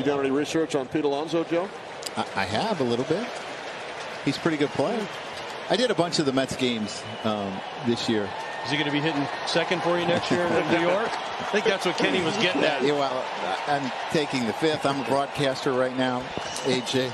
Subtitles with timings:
[0.00, 1.68] You done any research on Pete Alonso, Joe?
[2.16, 3.28] I, I have a little bit.
[4.24, 5.06] He's a pretty good player.
[5.68, 7.52] I did a bunch of the Mets games um,
[7.84, 8.26] this year.
[8.64, 11.10] Is he going to be hitting second for you next year in New York?
[11.10, 12.82] I think that's what Kenny was getting at.
[12.82, 13.22] Yeah, well,
[13.66, 14.86] I'm taking the fifth.
[14.86, 16.22] I'm a broadcaster right now,
[16.64, 17.12] AJ.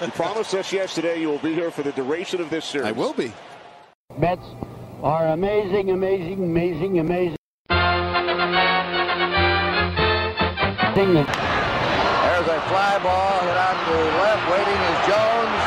[0.00, 2.86] you promised us yesterday you will be here for the duration of this series.
[2.88, 3.34] I will be.
[4.16, 4.46] Mets
[5.02, 7.36] are amazing, amazing, amazing, amazing.
[12.64, 14.40] There's fly ball hit out to left.
[14.48, 15.60] Waiting is Jones.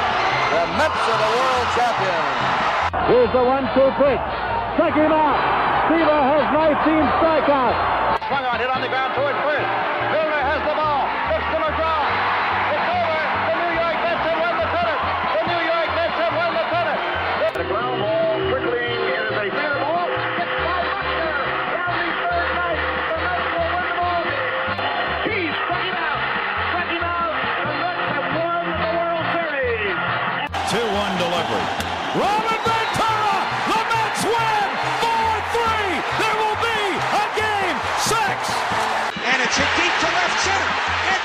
[0.49, 2.37] The Mets are the world champions.
[3.05, 4.25] Here's the one-two pitch.
[4.73, 5.37] Strike him out.
[5.93, 7.77] Seaver has 19 strikeouts.
[8.25, 9.36] Swung on, hit on the ground towards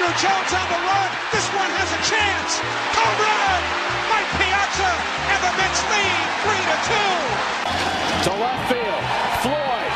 [0.03, 1.11] Andruw Jones on the run.
[1.31, 2.59] This one has a chance.
[2.91, 3.63] Home run!
[4.11, 4.91] Mike Piazza
[5.31, 8.27] and the Mets lead 3 to 2.
[8.27, 9.05] To left field.
[9.47, 9.93] Floyd.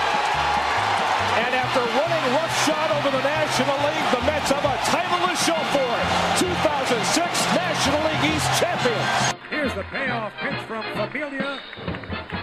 [1.42, 5.58] And after running roughshod over the National League, the Mets have a title to show
[5.74, 6.06] for it.
[6.38, 7.26] 2006
[7.58, 9.10] National League East champions.
[9.50, 11.58] Here's the payoff pitch from Familia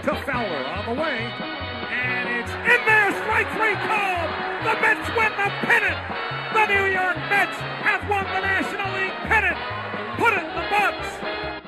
[0.04, 1.32] to Fowler on the way.
[1.96, 3.08] And it's in there.
[3.24, 4.28] Strike three called.
[4.68, 6.43] The Mets win the pennant.
[6.54, 9.58] The New York Mets have won the National League pennant.
[10.20, 11.08] Put it in the books.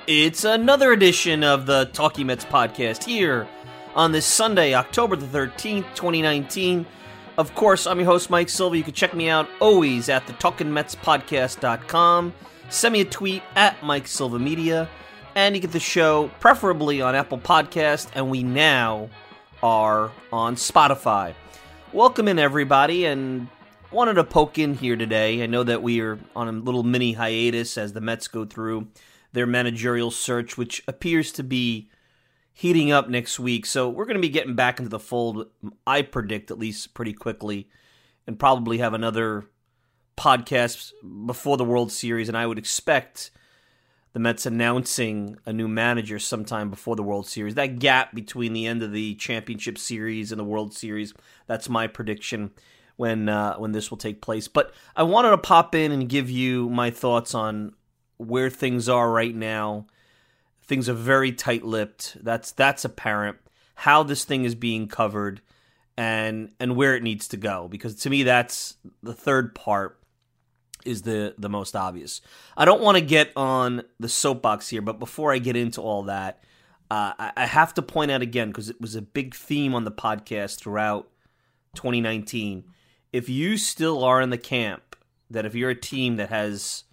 [0.05, 3.47] It's another edition of the Talking Mets podcast here
[3.95, 6.85] on this Sunday, October the 13th, 2019.
[7.39, 8.77] Of course, I'm your host, Mike Silva.
[8.77, 12.33] You can check me out always at the TalkingMetsPodcast.com.
[12.69, 14.87] Send me a tweet at Mike Silva Media.
[15.33, 19.09] And you get the show preferably on Apple Podcast, and we now
[19.63, 21.33] are on Spotify.
[21.91, 23.47] Welcome in, everybody, and
[23.91, 25.43] wanted to poke in here today.
[25.43, 28.87] I know that we are on a little mini hiatus as the Mets go through
[29.33, 31.89] their managerial search, which appears to be
[32.53, 33.65] heating up next week.
[33.65, 35.47] So we're going to be getting back into the fold,
[35.85, 37.69] I predict, at least pretty quickly,
[38.25, 39.45] and probably have another
[40.17, 40.91] podcast
[41.25, 42.29] before the World Series.
[42.29, 43.31] And I would expect
[44.13, 47.55] the Mets announcing a new manager sometime before the World Series.
[47.55, 51.13] That gap between the end of the championship series and the World Series,
[51.47, 52.51] that's my prediction
[52.97, 54.47] when uh, when this will take place.
[54.47, 57.73] But I wanted to pop in and give you my thoughts on
[58.17, 59.87] where things are right now.
[60.63, 62.17] Things are very tight-lipped.
[62.23, 63.37] That's that's apparent.
[63.75, 65.41] How this thing is being covered
[65.97, 69.97] and and where it needs to go because to me that's the third part
[70.85, 72.21] is the the most obvious.
[72.55, 76.03] I don't want to get on the soapbox here, but before I get into all
[76.03, 76.43] that,
[76.91, 79.83] uh, I, I have to point out again because it was a big theme on
[79.83, 81.09] the podcast throughout
[81.73, 82.65] 2019.
[83.15, 84.93] If you still are in the camp
[85.29, 86.83] that if you're a team that has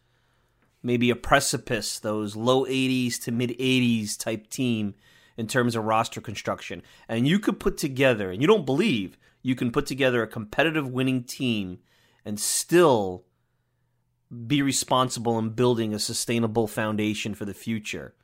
[0.80, 4.94] maybe a precipice, those low 80s to mid 80s type team
[5.36, 9.56] in terms of roster construction, and you could put together, and you don't believe you
[9.56, 11.80] can put together a competitive winning team
[12.24, 13.24] and still
[14.46, 18.14] be responsible in building a sustainable foundation for the future.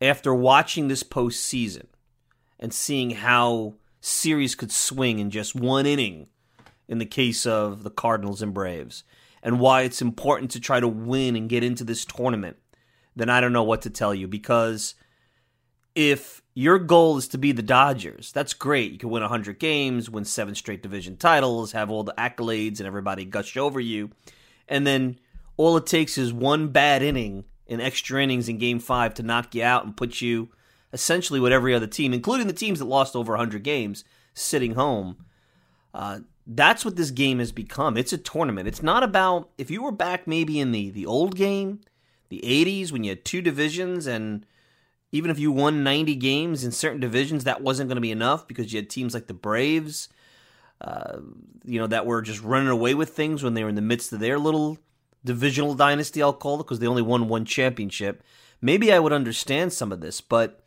[0.00, 1.86] After watching this postseason
[2.58, 6.26] and seeing how series could swing in just one inning
[6.90, 9.04] in the case of the Cardinals and Braves,
[9.42, 12.58] and why it's important to try to win and get into this tournament,
[13.14, 14.96] then I don't know what to tell you because
[15.94, 18.92] if your goal is to be the Dodgers, that's great.
[18.92, 22.86] You can win 100 games, win seven straight division titles, have all the accolades, and
[22.86, 24.10] everybody gush over you.
[24.68, 25.18] And then
[25.56, 29.54] all it takes is one bad inning in extra innings in game five to knock
[29.54, 30.48] you out and put you
[30.92, 34.04] essentially with every other team, including the teams that lost over 100 games,
[34.34, 35.24] sitting home.
[35.94, 37.96] Uh, that's what this game has become.
[37.96, 38.68] It's a tournament.
[38.68, 41.80] It's not about if you were back maybe in the the old game,
[42.28, 44.46] the 80s when you had two divisions and
[45.12, 48.46] even if you won 90 games in certain divisions that wasn't going to be enough
[48.46, 50.08] because you had teams like the Braves
[50.80, 51.18] uh,
[51.64, 54.12] you know that were just running away with things when they were in the midst
[54.12, 54.78] of their little
[55.24, 58.22] divisional dynasty I'll call it because they only won one championship.
[58.62, 60.59] Maybe I would understand some of this, but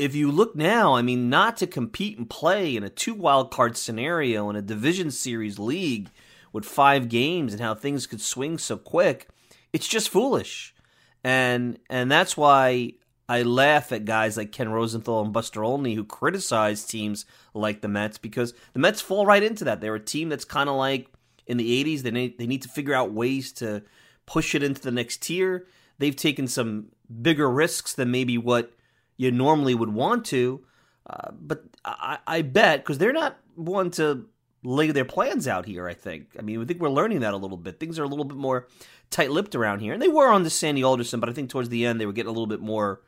[0.00, 3.50] if you look now, I mean, not to compete and play in a two wild
[3.50, 6.08] card scenario in a division series league
[6.54, 9.28] with five games and how things could swing so quick,
[9.74, 10.74] it's just foolish.
[11.22, 12.94] And and that's why
[13.28, 17.88] I laugh at guys like Ken Rosenthal and Buster Olney who criticize teams like the
[17.88, 19.82] Mets because the Mets fall right into that.
[19.82, 21.08] They're a team that's kind of like
[21.46, 22.00] in the 80s.
[22.00, 23.82] They need, they need to figure out ways to
[24.24, 25.66] push it into the next tier.
[25.98, 26.86] They've taken some
[27.20, 28.72] bigger risks than maybe what
[29.20, 30.64] you normally would want to.
[31.06, 34.26] Uh, but I, I bet because they're not one to
[34.62, 35.86] lay their plans out here.
[35.86, 36.28] I think.
[36.38, 37.78] I mean, I think we're learning that a little bit.
[37.78, 38.66] Things are a little bit more
[39.10, 41.84] tight-lipped around here, and they were on the Sandy Alderson, but I think towards the
[41.84, 43.02] end they were getting a little bit more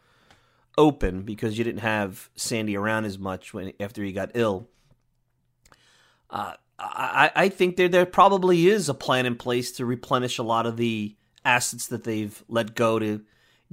[0.77, 4.69] open because you didn't have Sandy around as much when after he got ill.
[6.29, 10.43] Uh, I, I think there there probably is a plan in place to replenish a
[10.43, 13.23] lot of the assets that they've let go to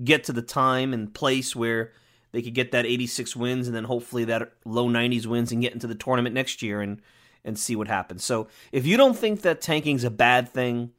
[0.01, 1.92] get to the time and place where
[2.31, 5.74] they could get that 86 wins and then hopefully that low 90s wins and get
[5.74, 7.02] into the tournament next year and
[7.46, 8.24] and see what happens.
[8.24, 10.92] So if you don't think that tanking's a bad thing,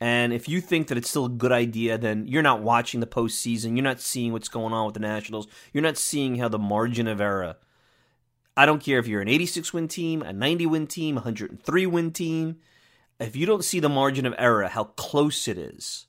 [0.00, 3.06] and if you think that it's still a good idea, then you're not watching the
[3.06, 3.74] postseason.
[3.74, 5.48] You're not seeing what's going on with the Nationals.
[5.72, 7.56] You're not seeing how the margin of error.
[8.56, 12.12] I don't care if you're an 86 win team, a 90 win team, 103 win
[12.12, 12.58] team.
[13.18, 16.07] If you don't see the margin of error, how close it is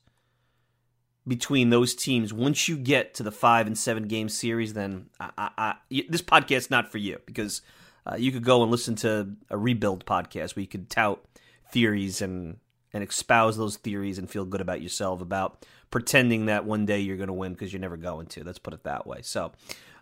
[1.30, 5.30] between those teams once you get to the five and seven game series, then I,
[5.38, 5.74] I, I,
[6.08, 7.62] this podcast's not for you because
[8.04, 11.24] uh, you could go and listen to a rebuild podcast where you could tout
[11.70, 12.56] theories and
[12.92, 17.16] and espouse those theories and feel good about yourself about pretending that one day you're
[17.16, 18.42] going to win because you're never going to.
[18.42, 19.22] Let's put it that way.
[19.22, 19.52] So.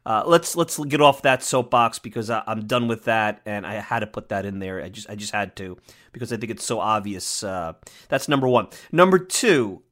[0.06, 3.74] Uh, let's let's get off that soapbox because I, am done with that, and I
[3.74, 4.82] had to put that in there.
[4.82, 5.76] I just I just had to
[6.12, 7.42] because I think it's so obvious.
[7.42, 7.74] Uh,
[8.08, 8.68] that's number one.
[8.90, 9.82] Number two,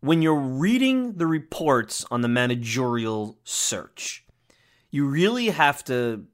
[0.00, 4.24] when you're reading the reports on the managerial search,
[4.90, 6.24] you really have to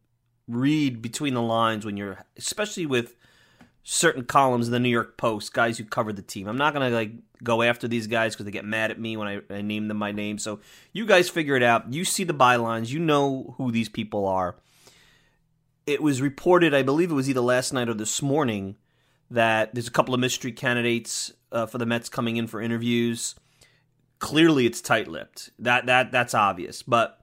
[0.48, 3.16] read between the lines when you're, especially with
[3.84, 6.46] certain columns in the New York Post, guys who cover the team.
[6.46, 7.12] I'm not gonna like
[7.42, 9.96] go after these guys because they get mad at me when I, I name them
[9.96, 10.38] my name.
[10.38, 10.60] So
[10.92, 11.92] you guys figure it out.
[11.92, 12.90] You see the bylines.
[12.90, 14.56] You know who these people are.
[15.86, 18.76] It was reported, I believe it was either last night or this morning,
[19.30, 23.34] that there's a couple of mystery candidates uh, for the Mets coming in for interviews.
[24.22, 25.50] Clearly, it's tight-lipped.
[25.58, 26.80] That that that's obvious.
[26.84, 27.20] But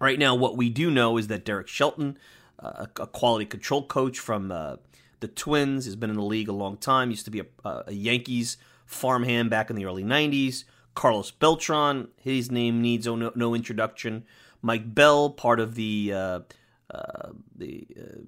[0.00, 2.16] right now, what we do know is that Derek Shelton,
[2.58, 4.76] uh, a quality control coach from uh,
[5.20, 7.10] the Twins, has been in the league a long time.
[7.10, 8.56] Used to be a, a Yankees
[8.86, 10.64] farmhand back in the early '90s.
[10.94, 14.24] Carlos Beltran, his name needs no, no introduction.
[14.62, 16.40] Mike Bell, part of the uh,
[16.88, 18.20] uh, the uh,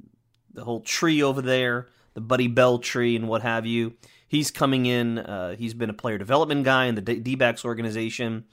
[0.53, 3.95] the whole tree over there, the Buddy Bell tree and what have you.
[4.29, 5.19] He's coming in.
[5.19, 8.45] Uh, he's been a player development guy in the D backs organization.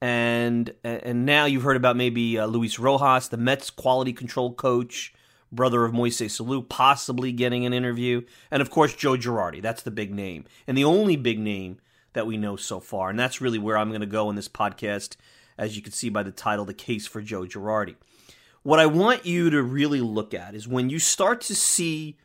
[0.00, 5.12] And and now you've heard about maybe uh, Luis Rojas, the Mets quality control coach,
[5.50, 8.22] brother of Moises Alou, possibly getting an interview.
[8.50, 9.60] And of course, Joe Girardi.
[9.60, 10.44] That's the big name.
[10.66, 11.78] And the only big name
[12.12, 13.10] that we know so far.
[13.10, 15.16] And that's really where I'm going to go in this podcast,
[15.56, 17.96] as you can see by the title, The Case for Joe Girardi.
[18.62, 22.16] What I want you to really look at is when you start to see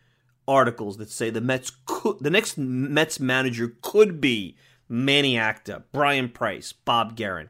[0.47, 4.57] articles that say the Mets could, the next Mets manager could be
[4.89, 7.49] Manny Acta, Bryan Price, Bob Geren.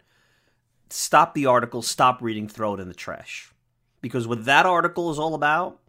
[0.90, 3.52] Stop the article, stop reading, throw it in the trash.
[4.02, 5.80] Because what that article is all about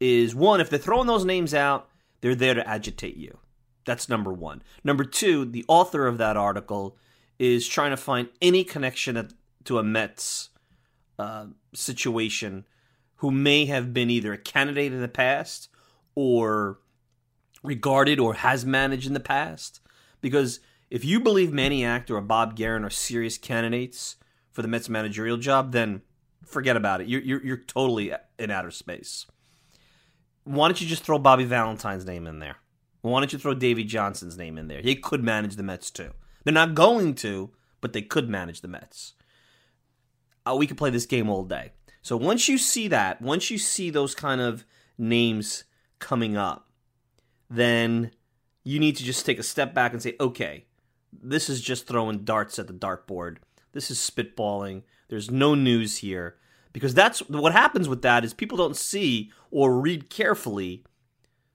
[0.00, 1.88] is one, if they're throwing those names out,
[2.20, 3.38] they're there to agitate you.
[3.84, 4.62] That's number one.
[4.82, 6.96] Number two, the author of that article
[7.38, 9.28] is trying to find any connection
[9.64, 10.50] to a Mets
[11.18, 12.66] uh, situation
[13.16, 15.68] who may have been either a candidate in the past
[16.14, 16.78] or
[17.62, 19.80] regarded or has managed in the past.
[20.20, 24.16] Because if you believe Manny Acta or Bob Geren are serious candidates
[24.52, 26.02] for the Mets managerial job, then
[26.44, 27.08] forget about it.
[27.08, 29.26] You're, you're, you're totally in outer space.
[30.44, 32.56] Why don't you just throw Bobby Valentine's name in there?
[33.00, 34.80] Why don't you throw Davey Johnson's name in there?
[34.80, 36.12] He could manage the Mets too.
[36.44, 39.14] They're not going to, but they could manage the Mets.
[40.46, 41.72] Uh, we could play this game all day.
[42.02, 44.64] So once you see that, once you see those kind of
[44.98, 45.64] names
[46.04, 46.68] coming up,
[47.50, 48.10] then
[48.62, 50.66] you need to just take a step back and say, okay,
[51.12, 53.38] this is just throwing darts at the dartboard.
[53.72, 54.82] This is spitballing.
[55.08, 56.36] There's no news here.
[56.72, 60.84] Because that's what happens with that is people don't see or read carefully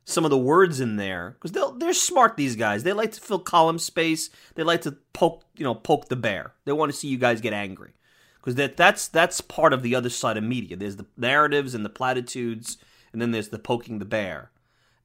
[0.05, 1.37] some of the words in there.
[1.39, 2.83] Because they're smart these guys.
[2.83, 4.29] They like to fill column space.
[4.55, 6.53] They like to poke you know poke the bear.
[6.65, 7.93] They want to see you guys get angry.
[8.39, 10.77] Because that that's that's part of the other side of media.
[10.77, 12.77] There's the narratives and the platitudes
[13.11, 14.51] and then there's the poking the bear.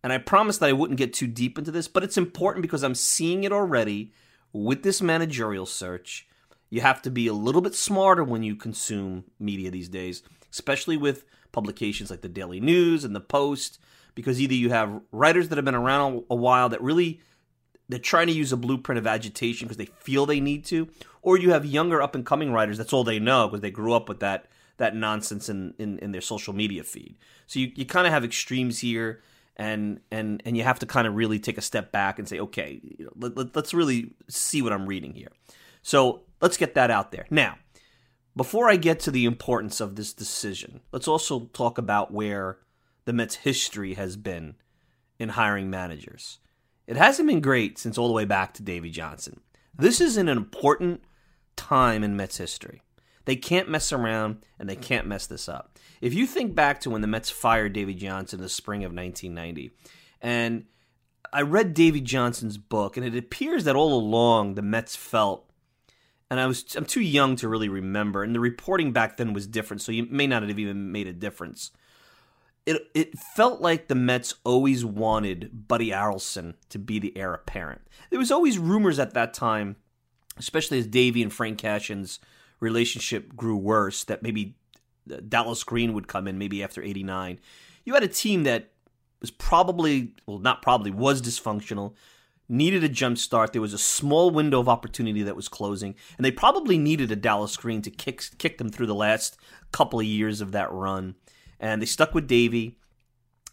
[0.02, 2.84] And i promised that i wouldn't get too deep into this but it's important because
[2.84, 4.12] i'm seeing it already
[4.52, 6.28] with this managerial search.
[6.70, 10.96] You have to be a little bit smarter when you consume media these days especially
[10.96, 13.80] with publications like the daily news and the post
[14.14, 17.20] because either you have writers that have been around a while that really
[17.88, 20.88] they're trying to use a blueprint of agitation because they feel they need to,
[21.20, 23.92] or you have younger up and coming writers that's all they know because they grew
[23.92, 27.16] up with that that nonsense in, in, in their social media feed.
[27.46, 29.22] So you, you kind of have extremes here
[29.56, 32.40] and and and you have to kind of really take a step back and say,
[32.40, 35.30] okay, you know, let, let, let's really see what I'm reading here.
[35.82, 37.26] So let's get that out there.
[37.30, 37.58] Now,
[38.36, 42.58] before I get to the importance of this decision, let's also talk about where
[43.04, 44.56] the Mets' history has been
[45.18, 46.38] in hiring managers.
[46.86, 49.40] It hasn't been great since all the way back to Davey Johnson.
[49.76, 51.02] This is an important
[51.56, 52.82] time in Mets history.
[53.24, 55.78] They can't mess around and they can't mess this up.
[56.00, 58.92] If you think back to when the Mets fired Davey Johnson in the spring of
[58.92, 59.72] 1990,
[60.20, 60.64] and
[61.32, 65.50] I read Davey Johnson's book, and it appears that all along the Mets felt,
[66.30, 69.46] and I was I'm too young to really remember, and the reporting back then was
[69.46, 71.70] different, so you may not have even made a difference
[72.66, 77.82] it it felt like the Mets always wanted Buddy Harrelson to be the heir apparent.
[78.10, 79.76] There was always rumors at that time,
[80.36, 82.20] especially as Davey and Frank Cashen's
[82.64, 84.56] relationship grew worse, that maybe
[85.12, 87.38] uh, Dallas Green would come in maybe after 89.
[87.84, 88.70] You had a team that
[89.20, 91.94] was probably, well, not probably, was dysfunctional,
[92.48, 93.52] needed a jump start.
[93.52, 97.16] There was a small window of opportunity that was closing, and they probably needed a
[97.16, 99.36] Dallas Green to kick, kick them through the last
[99.70, 101.14] couple of years of that run
[101.64, 102.78] and they stuck with Davey,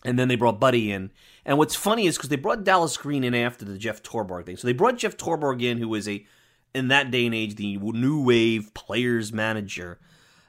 [0.03, 1.11] and then they brought Buddy in.
[1.45, 4.57] And what's funny is because they brought Dallas Green in after the Jeff Torborg thing.
[4.57, 6.25] So they brought Jeff Torborg in, who was a,
[6.73, 9.99] in that day and age, the new wave players manager,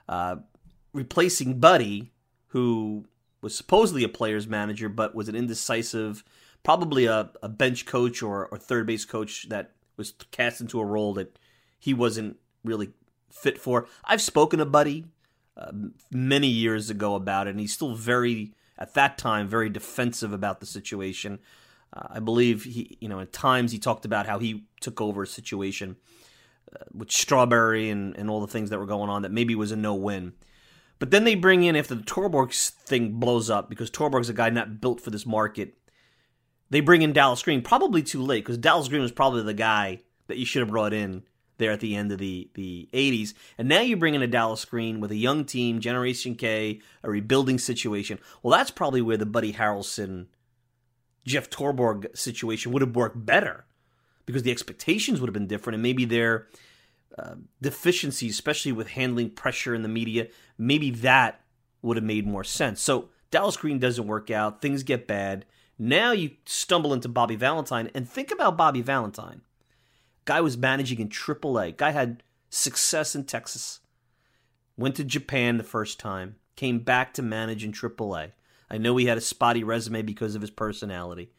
[0.09, 0.37] uh,
[0.93, 2.13] replacing Buddy,
[2.49, 3.05] who
[3.41, 6.23] was supposedly a players manager, but was an indecisive,
[6.63, 10.85] probably a, a bench coach or, or third base coach that was cast into a
[10.85, 11.39] role that
[11.79, 12.91] he wasn't really
[13.31, 13.89] fit for.
[14.05, 15.07] I've spoken to Buddy
[15.57, 15.73] uh,
[16.11, 20.61] many years ago about it, and he's still very, at that time, very defensive about
[20.61, 21.41] the situation.
[21.93, 25.23] Uh, I believe he, you know, at times he talked about how he took over
[25.23, 25.97] a situation
[26.75, 29.73] uh, with Strawberry and, and all the things that were going on that maybe was
[29.73, 30.33] a no win.
[30.99, 34.51] But then they bring in, after the Torborg thing blows up, because Torborg's a guy
[34.51, 35.75] not built for this market,
[36.71, 40.01] they bring in Dallas Green, probably too late, because Dallas Green was probably the guy
[40.29, 41.25] that you should have brought in
[41.59, 43.35] there at the end of the, the 80s.
[43.59, 47.11] And now you bring in a Dallas Green with a young team, Generation K, a
[47.11, 48.19] rebuilding situation.
[48.43, 50.27] Well, that's probably where the Buddy Harrelson,
[51.25, 53.65] Jeff Torborg situation would have worked better
[54.27, 56.49] because the expectations would have been different and maybe their
[57.19, 61.41] uh, deficiencies, especially with handling pressure in the media, maybe that
[61.83, 62.81] would have made more sense.
[62.81, 65.45] So Dallas Green doesn't work out, things get bad.
[65.79, 69.43] Now you stumble into Bobby Valentine and think about Bobby Valentine.
[70.25, 71.77] Guy was managing in AAA.
[71.77, 73.81] Guy had success in Texas.
[74.77, 76.37] Went to Japan the first time.
[76.55, 78.33] Came back to manage in AAA.
[78.73, 81.31] I know he had a spotty resume because of his personality.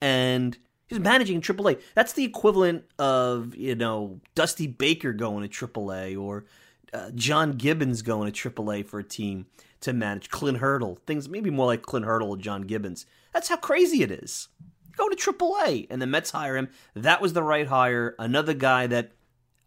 [0.00, 1.80] And he's managing AAA.
[1.94, 6.44] That's the equivalent of, you know, Dusty Baker going to AAA or
[6.92, 9.46] uh, John Gibbons going to AAA for a team
[9.80, 10.28] to manage.
[10.28, 10.98] Clint Hurdle.
[11.06, 13.06] Things maybe more like Clint Hurdle or John Gibbons.
[13.32, 14.48] That's how crazy it is
[14.96, 15.86] go to AAA.
[15.90, 16.68] And the Mets hire him.
[16.94, 18.14] That was the right hire.
[18.18, 19.12] Another guy that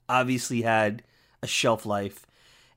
[0.07, 1.03] obviously had
[1.41, 2.26] a shelf life.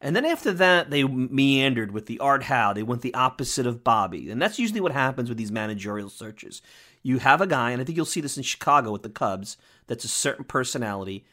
[0.01, 2.73] And then after that, they meandered with the Art Howe.
[2.73, 4.31] They went the opposite of Bobby.
[4.31, 6.63] And that's usually what happens with these managerial searches.
[7.03, 9.57] You have a guy, and I think you'll see this in Chicago with the Cubs,
[9.87, 11.25] that's a certain personality.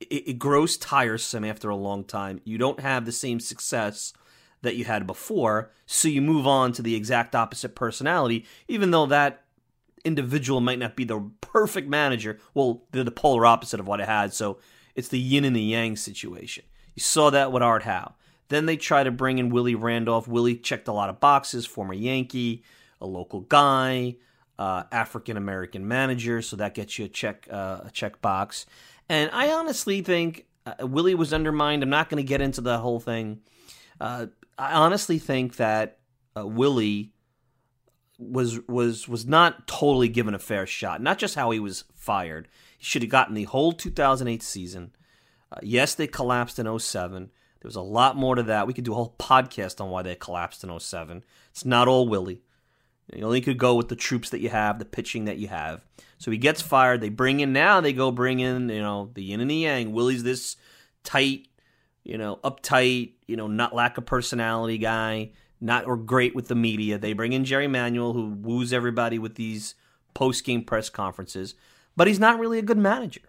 [0.00, 2.40] It, it grows tiresome after a long time.
[2.44, 4.12] You don't have the same success
[4.62, 9.06] that you had before, so you move on to the exact opposite personality, even though
[9.06, 9.44] that
[10.04, 12.38] individual might not be the perfect manager.
[12.54, 14.32] Well, they're the polar opposite of what it had.
[14.32, 14.58] So
[14.94, 16.64] it's the yin and the yang situation.
[16.94, 18.14] You saw that with Art Howe.
[18.48, 20.28] Then they try to bring in Willie Randolph.
[20.28, 22.62] Willie checked a lot of boxes, former Yankee,
[23.00, 24.16] a local guy,
[24.58, 28.66] uh, African American manager, so that gets you a check uh, a check box.
[29.08, 31.82] And I honestly think uh, Willie was undermined.
[31.82, 33.40] I'm not going to get into the whole thing.
[34.00, 35.98] Uh, I honestly think that
[36.36, 37.12] uh, Willie
[38.18, 41.02] was was was not totally given a fair shot.
[41.02, 42.48] Not just how he was fired.
[42.78, 44.92] He should have gotten the whole 2008 season.
[45.52, 47.30] Uh, yes, they collapsed in 07.
[47.60, 48.66] There was a lot more to that.
[48.66, 51.24] We could do a whole podcast on why they collapsed in 07.
[51.50, 52.42] It's not all Willie.
[53.12, 55.84] You only could go with the troops that you have, the pitching that you have.
[56.18, 57.00] So he gets fired.
[57.00, 57.80] They bring in now.
[57.80, 59.92] They go bring in you know the yin and the yang.
[59.92, 60.56] Willie's this
[61.02, 61.48] tight,
[62.02, 66.54] you know, uptight, you know, not lack of personality guy, not or great with the
[66.54, 66.98] media.
[66.98, 69.74] They bring in Jerry Manuel, who woos everybody with these
[70.14, 71.54] post game press conferences,
[71.96, 73.22] but he's not really a good manager.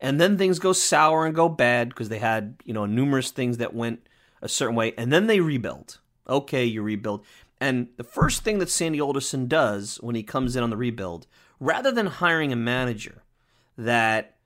[0.00, 3.58] And then things go sour and go bad because they had you know numerous things
[3.58, 4.06] that went
[4.42, 6.00] a certain way, and then they rebuild.
[6.28, 7.24] Okay, you rebuild.
[7.60, 11.26] And the first thing that Sandy Alderson does when he comes in on the rebuild,
[11.60, 13.22] rather than hiring a manager
[13.78, 14.36] that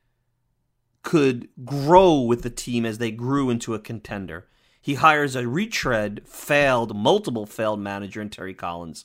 [1.02, 4.46] could grow with the team as they grew into a contender,
[4.80, 9.04] he hires a retread, failed, multiple failed manager in Terry Collins.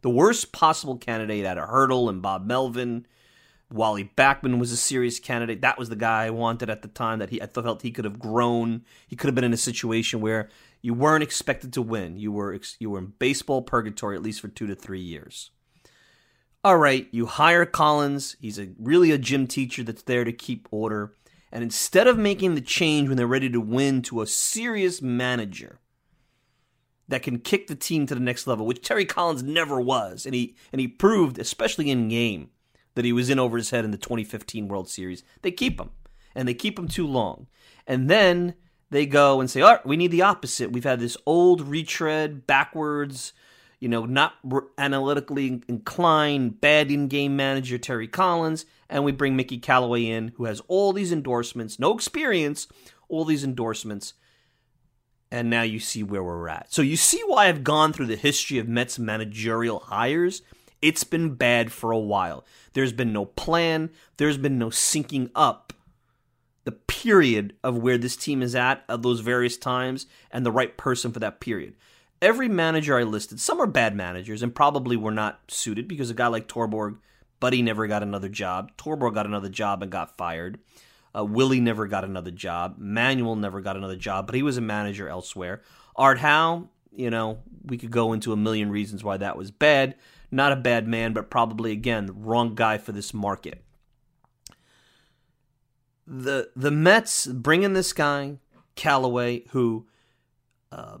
[0.00, 3.06] The worst possible candidate out of Hurdle and Bob Melvin.
[3.72, 5.60] Wally Backman was a serious candidate.
[5.62, 8.04] That was the guy I wanted at the time that he I felt he could
[8.04, 8.84] have grown.
[9.08, 10.48] He could have been in a situation where
[10.80, 12.18] you weren't expected to win.
[12.18, 15.50] You were you were in baseball purgatory at least for 2 to 3 years.
[16.64, 18.36] All right, you hire Collins.
[18.40, 21.14] He's a really a gym teacher that's there to keep order.
[21.50, 25.80] And instead of making the change when they're ready to win to a serious manager
[27.08, 30.34] that can kick the team to the next level, which Terry Collins never was, and
[30.34, 32.48] he and he proved, especially in game,
[32.94, 35.22] that he was in over his head in the 2015 World Series.
[35.42, 35.90] They keep him,
[36.34, 37.46] and they keep him too long,
[37.86, 38.54] and then
[38.90, 40.72] they go and say, "All right, we need the opposite.
[40.72, 43.32] We've had this old retread, backwards."
[43.80, 44.34] You know, not
[44.78, 50.60] analytically inclined, bad in-game manager Terry Collins, and we bring Mickey Callaway in, who has
[50.68, 52.68] all these endorsements, no experience,
[53.08, 54.14] all these endorsements,
[55.32, 56.72] and now you see where we're at.
[56.72, 60.42] So you see why I've gone through the history of Mets managerial hires.
[60.82, 62.44] It's been bad for a while.
[62.74, 63.90] There's been no plan.
[64.16, 65.72] There's been no syncing up
[66.64, 70.76] the period of where this team is at at those various times and the right
[70.76, 71.74] person for that period.
[72.20, 76.14] Every manager I listed, some are bad managers and probably were not suited because a
[76.14, 76.98] guy like Torborg,
[77.40, 78.70] Buddy never got another job.
[78.76, 80.60] Torborg got another job and got fired.
[81.16, 82.76] Uh, Willie never got another job.
[82.78, 85.62] Manuel never got another job, but he was a manager elsewhere.
[85.96, 89.96] Art Howe, you know, we could go into a million reasons why that was bad.
[90.34, 93.62] Not a bad man, but probably, again, the wrong guy for this market.
[96.06, 98.38] The the Mets bring in this guy,
[98.74, 99.86] Callaway, who
[100.72, 100.98] uh,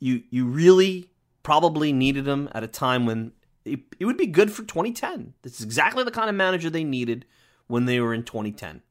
[0.00, 1.10] you you really
[1.44, 3.32] probably needed him at a time when
[3.64, 5.34] it, it would be good for 2010.
[5.42, 7.24] This is exactly the kind of manager they needed
[7.68, 8.82] when they were in 2010,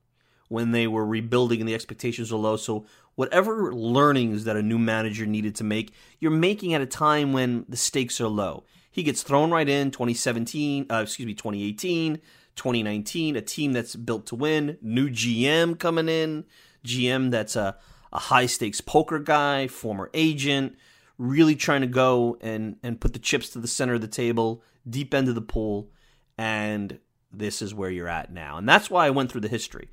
[0.47, 2.57] when they were rebuilding and the expectations were low.
[2.57, 2.85] So
[3.15, 7.65] whatever learnings that a new manager needed to make, you're making at a time when
[7.67, 8.63] the stakes are low.
[8.97, 12.15] He gets thrown right in 2017, uh, excuse me, 2018,
[12.55, 16.45] 2019, a team that's built to win, new GM coming in,
[16.83, 17.77] GM that's a,
[18.12, 20.75] a high stakes poker guy, former agent,
[21.19, 24.63] really trying to go and, and put the chips to the center of the table,
[24.89, 25.91] deep end of the pool,
[26.36, 26.97] and
[27.31, 28.57] this is where you're at now.
[28.57, 29.91] And that's why I went through the history.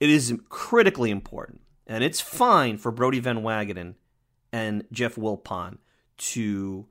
[0.00, 3.94] It is critically important, and it's fine for Brodie Van Wagenen
[4.52, 5.78] and Jeff Wilpon
[6.16, 6.86] to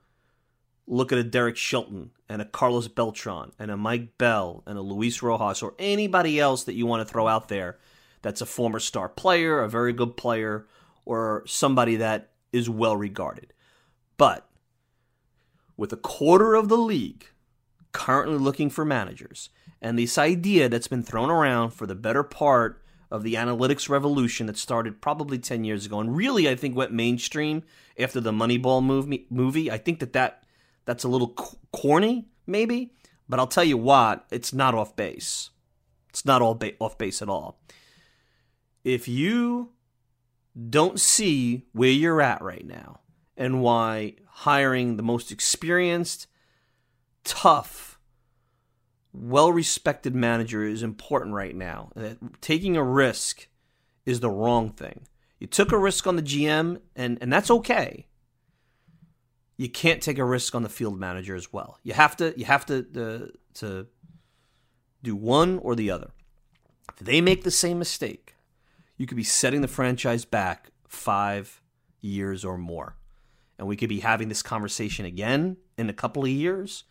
[0.88, 4.82] look at a Derek Shelton and a Carlos Beltran and a Mike Bell and a
[4.82, 7.78] Luis Rojas or anybody else that you want to throw out there
[8.22, 10.66] that's a former star player, a very good player,
[11.06, 13.54] or somebody that is well regarded.
[14.18, 14.50] But
[15.78, 17.28] with a quarter of the league
[17.92, 19.50] currently looking for managers,
[19.82, 24.48] and this idea that's been thrown around for the better part of the analytics revolution
[24.48, 27.62] that started probably 10 years ago and really I think went mainstream
[28.00, 30.43] after the Moneyball movie movie I think that, that
[30.86, 31.30] that's a little
[31.72, 32.94] corny maybe
[33.28, 35.50] but I'll tell you what it's not off base
[36.10, 37.60] it's not all ba- off base at all
[38.84, 39.72] if you
[40.70, 43.00] don't see where you're at right now
[43.38, 46.28] and why hiring the most experienced,
[47.24, 48.00] tough,
[49.12, 51.92] well respected manager is important right now.
[51.96, 53.48] That taking a risk
[54.06, 55.08] is the wrong thing.
[55.40, 58.08] You took a risk on the GM, and, and that's okay.
[59.58, 61.80] You can't take a risk on the field manager as well.
[61.84, 63.88] You have to you have to uh, to
[65.04, 66.12] do one or the other.
[66.90, 68.36] If they make the same mistake,
[68.98, 71.62] you could be setting the franchise back five
[72.02, 72.96] years or more.
[73.58, 76.84] And we could be having this conversation again in a couple of years.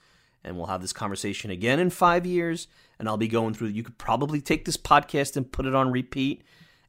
[0.45, 2.67] And we'll have this conversation again in five years.
[2.99, 5.93] And I'll be going through, you could probably take this podcast and put it on
[5.93, 6.43] repeat.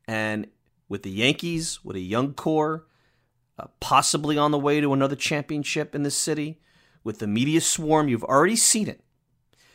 [0.08, 0.48] And
[0.90, 2.86] with the Yankees, with a young core,
[3.58, 6.60] uh, possibly on the way to another championship in this city,
[7.04, 9.02] with the media swarm, you've already seen it.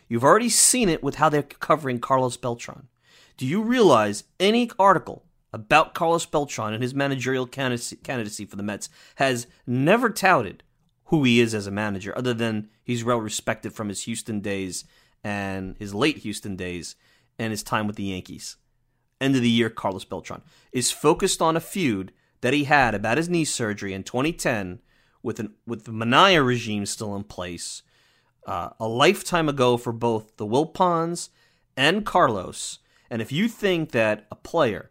[0.09, 2.89] You've already seen it with how they're covering Carlos Beltran.
[3.37, 8.89] Do you realize any article about Carlos Beltran and his managerial candidacy for the Mets
[9.17, 10.63] has never touted
[11.05, 14.85] who he is as a manager, other than he's well respected from his Houston days
[15.25, 16.97] and his late Houston days
[17.39, 18.57] and his time with the Yankees.
[19.21, 23.17] End of the year, Carlos Beltran is focused on a feud that he had about
[23.17, 24.81] his knee surgery in 2010
[25.23, 27.83] with an with the Minaya regime still in place,
[28.47, 31.29] uh, a lifetime ago for both the Wilpons
[31.77, 32.79] and Carlos.
[33.11, 34.91] And if you think that a player,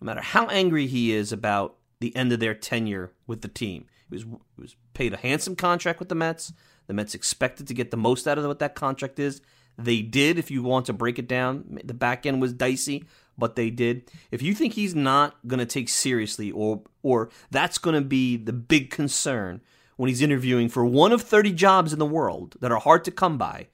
[0.00, 3.86] no matter how angry he is about the end of their tenure with the team,
[4.08, 6.52] he was he was paid a handsome contract with the Mets.
[6.86, 9.40] The Mets expected to get the most out of what that contract is.
[9.76, 10.38] They did.
[10.38, 13.04] If you want to break it down, the back end was dicey,
[13.38, 14.10] but they did.
[14.30, 18.36] If you think he's not going to take seriously, or or that's going to be
[18.36, 19.62] the big concern
[19.96, 23.10] when he's interviewing for one of 30 jobs in the world that are hard to
[23.10, 23.68] come by,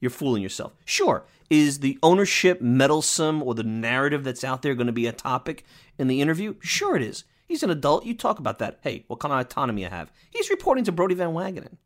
[0.00, 0.74] you're fooling yourself.
[0.84, 5.12] Sure, is the ownership meddlesome or the narrative that's out there going to be a
[5.12, 5.64] topic
[5.98, 6.54] in the interview?
[6.60, 7.24] Sure, it is.
[7.46, 8.06] He's an adult.
[8.06, 8.78] You talk about that.
[8.82, 10.12] Hey, what kind of autonomy I have?
[10.30, 11.78] He's reporting to Brodie Van Wagenen.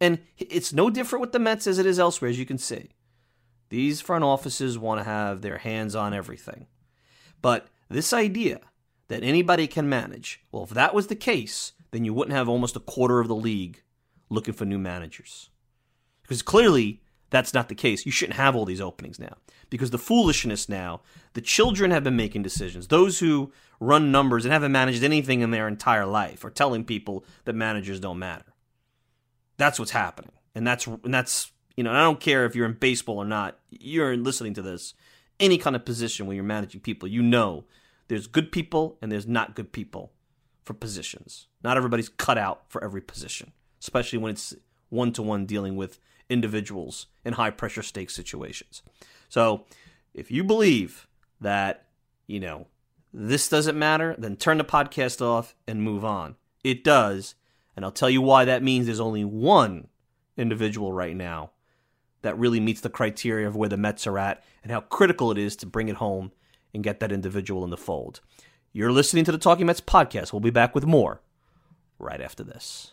[0.00, 2.88] And it's no different with the Mets as it is elsewhere, as you can see.
[3.70, 6.66] These front offices want to have their hands on everything.
[7.40, 8.60] But this idea
[9.08, 12.76] that anybody can manage, well, if that was the case, then you wouldn't have almost
[12.76, 13.82] a quarter of the league
[14.28, 15.50] looking for new managers.
[16.22, 18.04] Because clearly, that's not the case.
[18.04, 19.36] You shouldn't have all these openings now.
[19.68, 21.00] Because the foolishness now,
[21.34, 22.88] the children have been making decisions.
[22.88, 27.24] Those who run numbers and haven't managed anything in their entire life are telling people
[27.44, 28.52] that managers don't matter.
[29.56, 30.32] That's what's happening.
[30.54, 33.58] And that's and that's you know, I don't care if you're in baseball or not.
[33.70, 34.94] You're listening to this.
[35.38, 37.64] Any kind of position where you're managing people, you know
[38.10, 40.12] there's good people and there's not good people
[40.64, 41.46] for positions.
[41.62, 44.52] Not everybody's cut out for every position, especially when it's
[44.88, 48.82] one to one dealing with individuals in high pressure stake situations.
[49.28, 49.64] So,
[50.12, 51.06] if you believe
[51.40, 51.86] that,
[52.26, 52.66] you know,
[53.12, 56.34] this doesn't matter, then turn the podcast off and move on.
[56.64, 57.36] It does,
[57.76, 59.86] and I'll tell you why that means there's only one
[60.36, 61.52] individual right now
[62.22, 65.38] that really meets the criteria of where the Mets are at and how critical it
[65.38, 66.32] is to bring it home
[66.74, 68.20] and get that individual in the fold.
[68.72, 70.32] You're listening to the Talking Mets podcast.
[70.32, 71.20] We'll be back with more
[71.98, 72.92] right after this.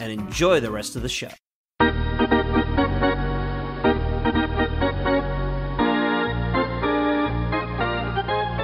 [0.00, 1.30] and enjoy the rest of the show.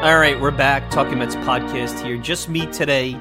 [0.02, 0.88] All right, we're back.
[0.90, 2.16] Talking Mets podcast here.
[2.16, 3.20] Just me today.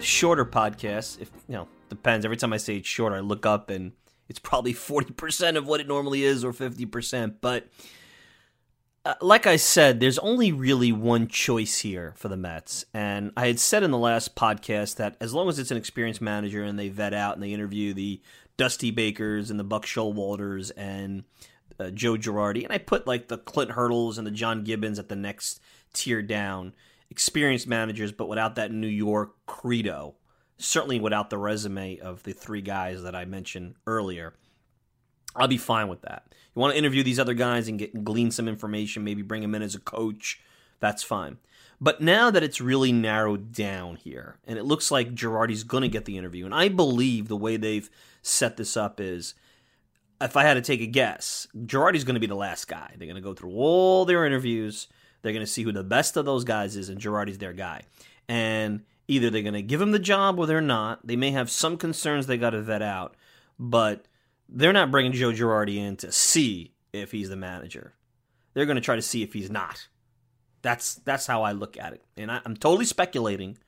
[0.00, 1.20] Shorter podcast.
[1.20, 2.24] If you know, depends.
[2.24, 3.92] Every time I say it's short, I look up and
[4.28, 7.40] it's probably forty percent of what it normally is, or fifty percent.
[7.40, 7.68] But
[9.04, 12.86] uh, like I said, there's only really one choice here for the Mets.
[12.94, 16.22] And I had said in the last podcast that as long as it's an experienced
[16.22, 18.22] manager and they vet out and they interview the
[18.56, 21.24] Dusty Bakers and the Buck Showalters and
[21.78, 25.08] uh, Joe Girardi, and I put like the Clint Hurdles and the John Gibbons at
[25.08, 25.60] the next
[25.92, 26.72] tier down,
[27.10, 30.14] experienced managers, but without that New York credo.
[30.56, 34.34] Certainly without the resume of the three guys that I mentioned earlier.
[35.34, 36.24] I'll be fine with that.
[36.54, 39.54] You want to interview these other guys and get glean some information, maybe bring them
[39.54, 40.40] in as a coach.
[40.80, 41.38] That's fine.
[41.80, 45.88] But now that it's really narrowed down here, and it looks like Girardi's going to
[45.88, 47.90] get the interview, and I believe the way they've
[48.22, 49.34] set this up is,
[50.20, 52.94] if I had to take a guess, Girardi's going to be the last guy.
[52.96, 54.86] They're going to go through all their interviews.
[55.20, 57.82] They're going to see who the best of those guys is, and Girardi's their guy.
[58.28, 61.06] And either they're going to give him the job or they're not.
[61.06, 63.16] They may have some concerns they got to vet out,
[63.58, 64.06] but
[64.48, 67.94] they're not bringing Joe Girardi in to see if he's the manager.
[68.52, 69.88] They're going to try to see if he's not.
[70.62, 73.58] That's that's how I look at it, and I, I'm totally speculating.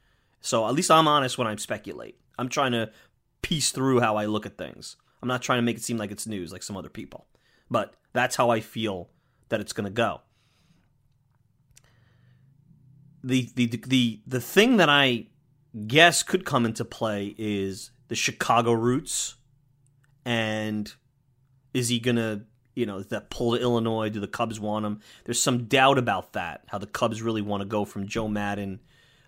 [0.40, 2.18] So at least I'm honest when I speculate.
[2.38, 2.90] I'm trying to
[3.42, 4.96] piece through how I look at things.
[5.20, 7.26] I'm not trying to make it seem like it's news like some other people,
[7.70, 9.10] but that's how I feel
[9.48, 10.22] that it's going to go.
[13.22, 15.26] The, the the the thing that I
[15.86, 19.34] guess could come into play is the Chicago roots
[20.26, 20.92] and
[21.72, 22.42] is he gonna
[22.74, 24.10] you know that pull to Illinois?
[24.10, 25.00] Do the Cubs want him?
[25.24, 26.64] There's some doubt about that.
[26.66, 28.80] How the Cubs really want to go from Joe Maddon,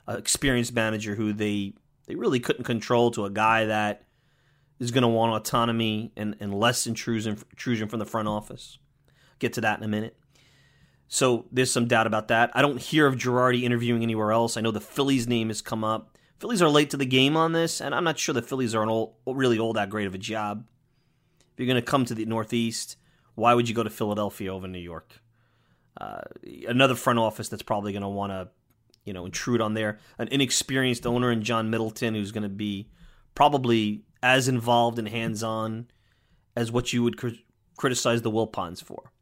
[0.07, 1.73] an experienced manager who they
[2.07, 4.05] they really couldn't control, to a guy that
[4.79, 8.79] is going to want autonomy and, and less intrusion intrusion from the front office.
[9.39, 10.17] Get to that in a minute.
[11.07, 12.51] So there's some doubt about that.
[12.55, 14.57] I don't hear of Girardi interviewing anywhere else.
[14.57, 16.19] I know the Phillies name has come up.
[16.39, 18.83] Phillies are late to the game on this, and I'm not sure the Phillies are
[18.83, 20.67] an old, really all that great of a job.
[21.59, 22.97] You're going to come to the Northeast,
[23.35, 25.21] why would you go to Philadelphia over New York?
[26.01, 26.21] Uh,
[26.69, 28.49] another front office that's probably going to want to,
[29.05, 29.99] you know, intrude on there.
[30.19, 32.89] An inexperienced owner in John Middleton who's going to be
[33.35, 35.89] probably as involved and hands-on
[36.57, 37.29] as what you would cr-
[37.77, 39.13] criticize the Wilpons for.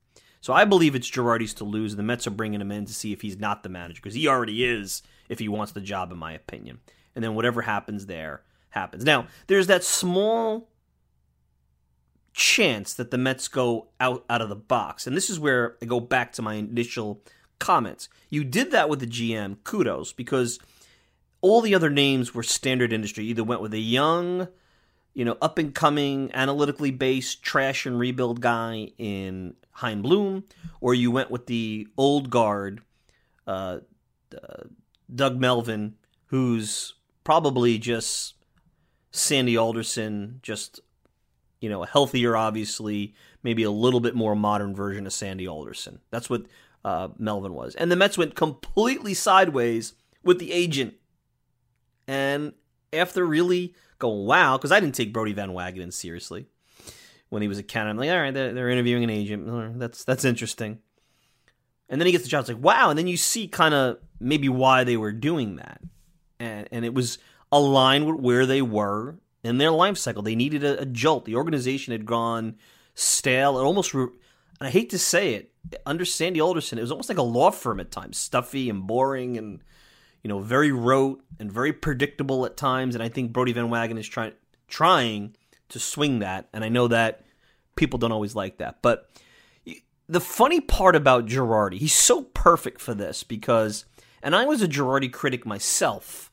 [0.41, 3.13] So I believe it's Girardi's to lose, the Mets are bringing him in to see
[3.13, 6.19] if he's not the manager because he already is if he wants the job, in
[6.19, 6.79] my opinion.
[7.15, 9.05] And then whatever happens there happens.
[9.05, 10.69] Now there's that small
[12.37, 15.87] chance that the Mets go out out of the box, and this is where I
[15.87, 17.23] go back to my initial
[17.59, 18.09] comments.
[18.29, 20.59] You did that with the GM, kudos, because
[21.41, 23.25] all the other names were standard industry.
[23.25, 24.49] either went with a young
[25.17, 30.45] you know, up and coming, analytically based trash and rebuild guy in Chaim Bloom,
[30.79, 32.83] or you went with the old guard,
[33.47, 33.79] uh,
[34.35, 34.65] uh,
[35.13, 35.95] Doug Melvin,
[36.27, 36.93] who's
[37.25, 38.35] probably just
[39.11, 40.81] Sandy Alderson, just
[41.67, 45.99] you know, a healthier, obviously, maybe a little bit more modern version of Sandy Alderson.
[46.13, 46.47] That's what
[46.85, 50.95] uh, Melvin was, and the Mets went completely sideways with the agent,
[52.07, 52.53] and
[52.93, 56.47] after really going, wow, because I didn't take Brodie Van Wagenen seriously
[57.31, 57.91] when he was a Canada.
[57.91, 59.81] I'm like, all right, they're, they're interviewing an agent.
[59.81, 60.79] That's that's interesting.
[61.89, 62.43] And then he gets the job.
[62.43, 62.91] It's like, wow.
[62.91, 65.81] And then you see kind of maybe why they were doing that.
[66.39, 67.19] And, and it was
[67.51, 69.17] aligned with where they were
[69.47, 70.23] in their life cycle.
[70.23, 71.25] They needed a, a jolt.
[71.25, 72.57] The organization had gone
[72.95, 74.09] stale and almost, re-
[74.61, 75.53] and I hate to say it,
[75.85, 79.37] under Sandy Alderson, it was almost like a law firm at times, stuffy and boring
[79.37, 79.61] and
[80.27, 82.97] you know, very rote and very predictable at times.
[82.97, 84.33] And I think Brodie Van Wagenen is trying
[84.67, 85.37] trying
[85.69, 86.49] to swing that.
[86.53, 87.25] And I know that
[87.77, 88.83] people don't always like that.
[88.83, 89.09] But
[90.09, 93.85] the funny part about Girardi, he's so perfect for this because,
[94.21, 96.33] and I was a Girardi critic myself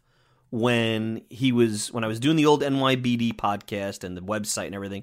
[0.53, 4.75] when he was when I was doing the old NYBD podcast and the website and
[4.75, 5.01] everything,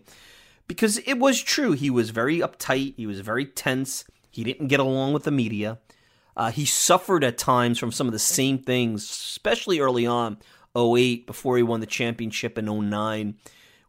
[0.69, 1.73] because it was true.
[1.73, 2.95] He was very uptight.
[2.97, 4.05] He was very tense.
[4.31, 5.81] He didn't get along with the media.
[6.37, 10.39] Uh, he suffered at times from some of the same things, especially early on,
[10.77, 13.35] 08, before he won the championship in 09,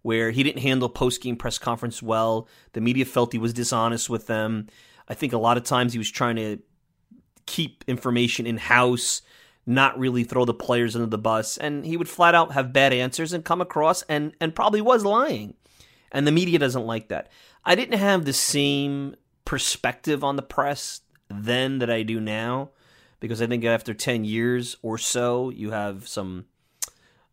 [0.02, 2.47] where he didn't handle post game press conference well.
[2.74, 4.65] The media felt he was dishonest with them.
[5.08, 6.58] I think a lot of times he was trying to
[7.45, 9.21] keep information in house,
[9.72, 12.94] not really throw the players under the bus, and he would flat out have bad
[12.94, 15.56] answers and come across and, and probably was lying.
[16.12, 17.30] And the media doesn't like that.
[17.64, 22.72] I didn't have the same perspective on the press then that I do now
[23.20, 26.46] because I think after 10 years or so, you have some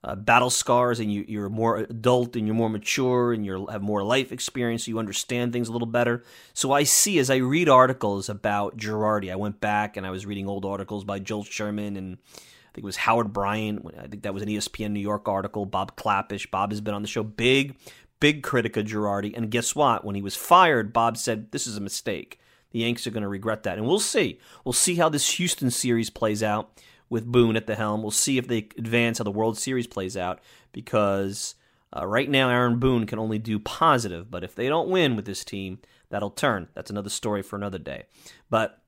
[0.05, 3.83] uh, battle scars and you, you're more adult and you're more mature and you have
[3.83, 6.23] more life experience, so you understand things a little better.
[6.55, 10.25] So I see as I read articles about Girardi, I went back and I was
[10.25, 13.85] reading old articles by Joel Sherman and I think it was Howard Bryant.
[13.99, 15.67] I think that was an ESPN New York article.
[15.67, 16.51] Bob Klapisch.
[16.51, 17.25] Bob has been on the show.
[17.25, 17.77] Big,
[18.21, 19.37] big critic of Girardi.
[19.37, 20.05] And guess what?
[20.05, 22.39] When he was fired, Bob said, This is a mistake.
[22.71, 23.79] The Yanks are going to regret that.
[23.79, 24.39] And we'll see.
[24.65, 26.71] We'll see how this Houston series plays out
[27.11, 28.03] with Boone at the helm.
[28.03, 30.41] We'll see if they advance how the World Series plays out
[30.73, 31.55] because
[31.97, 34.31] uh, right now Aaron Boone can only do positive.
[34.31, 35.79] But if they don't win with this team,
[36.11, 36.69] that'll turn.
[36.75, 38.05] That's another story for another day.
[38.51, 38.83] But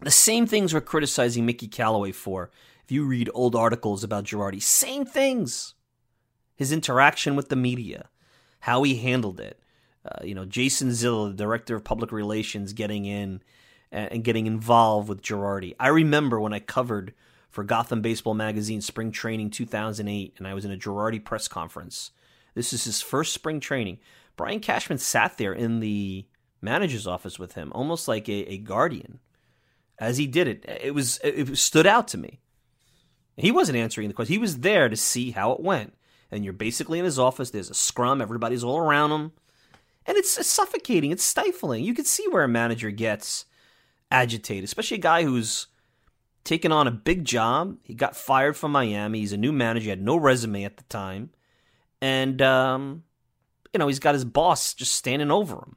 [0.00, 2.50] the same things we're criticizing Mickey Callaway for.
[2.84, 5.74] If you read old articles about Girardi, same things.
[6.56, 8.08] His interaction with the media,
[8.60, 9.60] how he handled it,
[10.04, 13.42] uh, you know, Jason Zillo, the director of public relations, getting in
[13.92, 15.74] and, and getting involved with Girardi.
[15.78, 17.14] I remember when I covered
[17.48, 22.10] for Gotham Baseball Magazine spring training 2008, and I was in a Girardi press conference.
[22.54, 23.98] This is his first spring training.
[24.36, 26.26] Brian Cashman sat there in the
[26.60, 29.20] manager's office with him, almost like a, a guardian,
[29.98, 30.64] as he did it.
[30.66, 32.40] It was it stood out to me.
[33.36, 34.34] He wasn't answering the question.
[34.34, 35.94] He was there to see how it went.
[36.30, 37.50] And you're basically in his office.
[37.50, 38.20] There's a scrum.
[38.20, 39.32] Everybody's all around him
[40.08, 41.10] and it's, it's suffocating.
[41.10, 41.84] It's stifling.
[41.84, 43.44] You can see where a manager gets
[44.10, 45.66] agitated, especially a guy who's
[46.44, 47.76] taken on a big job.
[47.82, 49.20] He got fired from Miami.
[49.20, 49.84] He's a new manager.
[49.84, 51.30] He had no resume at the time,
[52.00, 53.04] and um,
[53.72, 55.76] you know he's got his boss just standing over him.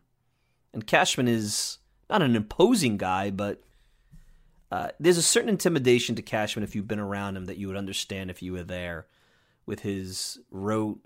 [0.73, 3.61] And Cashman is not an imposing guy, but
[4.71, 7.75] uh, there's a certain intimidation to Cashman if you've been around him that you would
[7.75, 9.05] understand if you were there,
[9.65, 10.99] with his rote,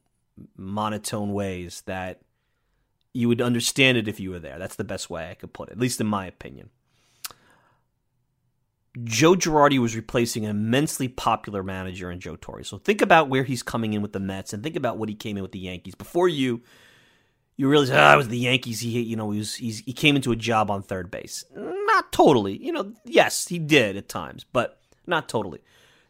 [0.55, 2.21] monotone ways that
[3.13, 4.59] you would understand it if you were there.
[4.59, 6.69] That's the best way I could put it, at least in my opinion.
[9.03, 12.63] Joe Girardi was replacing an immensely popular manager in Joe Torre.
[12.63, 15.15] So think about where he's coming in with the Mets and think about what he
[15.15, 15.95] came in with the Yankees.
[15.95, 16.61] Before you,
[17.57, 18.79] you realize, ah, it was the Yankees.
[18.79, 21.43] He, you know, he was he came into a job on third base.
[21.55, 22.57] Not totally.
[22.57, 25.59] You know, yes, he did at times, but not totally.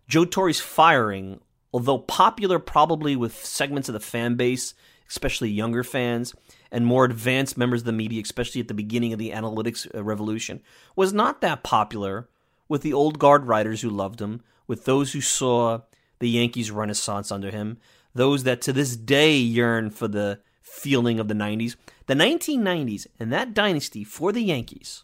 [0.07, 1.39] Joe Torre's firing,
[1.73, 4.75] although popular probably with segments of the fan base,
[5.09, 6.35] especially younger fans
[6.71, 10.03] and more advanced members of the media, especially at the beginning of the analytics uh,
[10.03, 10.61] revolution,
[10.95, 12.27] was not that popular
[12.67, 15.81] with the old guard writers who loved him, with those who saw
[16.19, 17.77] the Yankees' renaissance under him,
[18.13, 21.75] those that to this day yearn for the feeling of the 90s.
[22.07, 25.03] The 1990s and that dynasty for the Yankees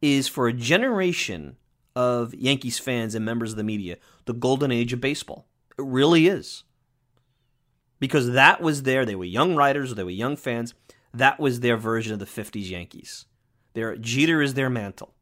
[0.00, 1.56] is for a generation
[1.94, 5.46] of Yankees fans and members of the media the golden age of baseball.
[5.78, 6.64] It really is.
[7.98, 9.04] Because that was there.
[9.04, 10.74] They were young writers, they were young fans.
[11.14, 13.26] That was their version of the 50s Yankees.
[13.74, 15.14] Their Jeter is their Mantle.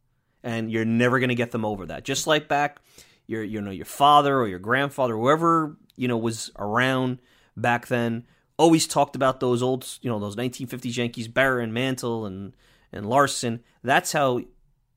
[0.43, 2.05] And you're never going to get them over that.
[2.05, 2.81] Just like back
[3.27, 7.21] your you know your father or your grandfather, whoever, you know, was around
[7.57, 8.25] back then
[8.61, 12.55] always talked about those old, you know, those 1950s Yankees, Berra, Mantle, and
[12.93, 13.61] and Larsen.
[13.83, 14.41] That's how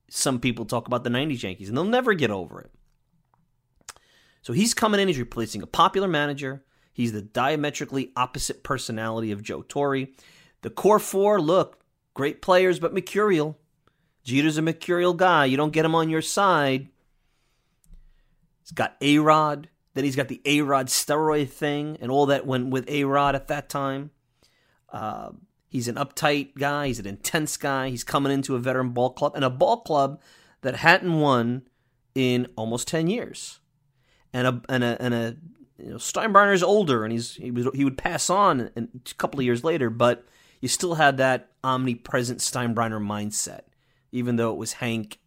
[0.09, 2.71] some people talk about the 90s Yankees, and they'll never get over it.
[4.41, 6.65] So he's coming in, he's replacing a popular manager.
[6.91, 10.07] He's the diametrically opposite personality of Joe Torre.
[10.61, 11.79] The core four, look,
[12.13, 13.57] great players, but mercurial.
[14.23, 15.45] Jeter's a mercurial guy.
[15.45, 16.87] You don't get him on your side.
[18.61, 19.69] He's got A Rod.
[19.93, 23.35] Then he's got the A Rod steroid thing and all that went with A Rod
[23.35, 24.11] at that time.
[24.89, 25.31] Uh,
[25.69, 26.87] he's an uptight guy.
[26.87, 27.89] He's an intense guy.
[27.89, 30.21] He's coming into a veteran ball club and a ball club
[30.61, 31.63] that hadn't won
[32.15, 33.59] in almost 10 years.
[34.31, 35.35] And a, and a, and a
[35.77, 39.45] you know, Steinbrenner's older and he's, he, was, he would pass on a couple of
[39.45, 40.25] years later, but
[40.61, 43.61] you still had that omnipresent Steinbrenner mindset,
[44.13, 45.19] even though it was Hank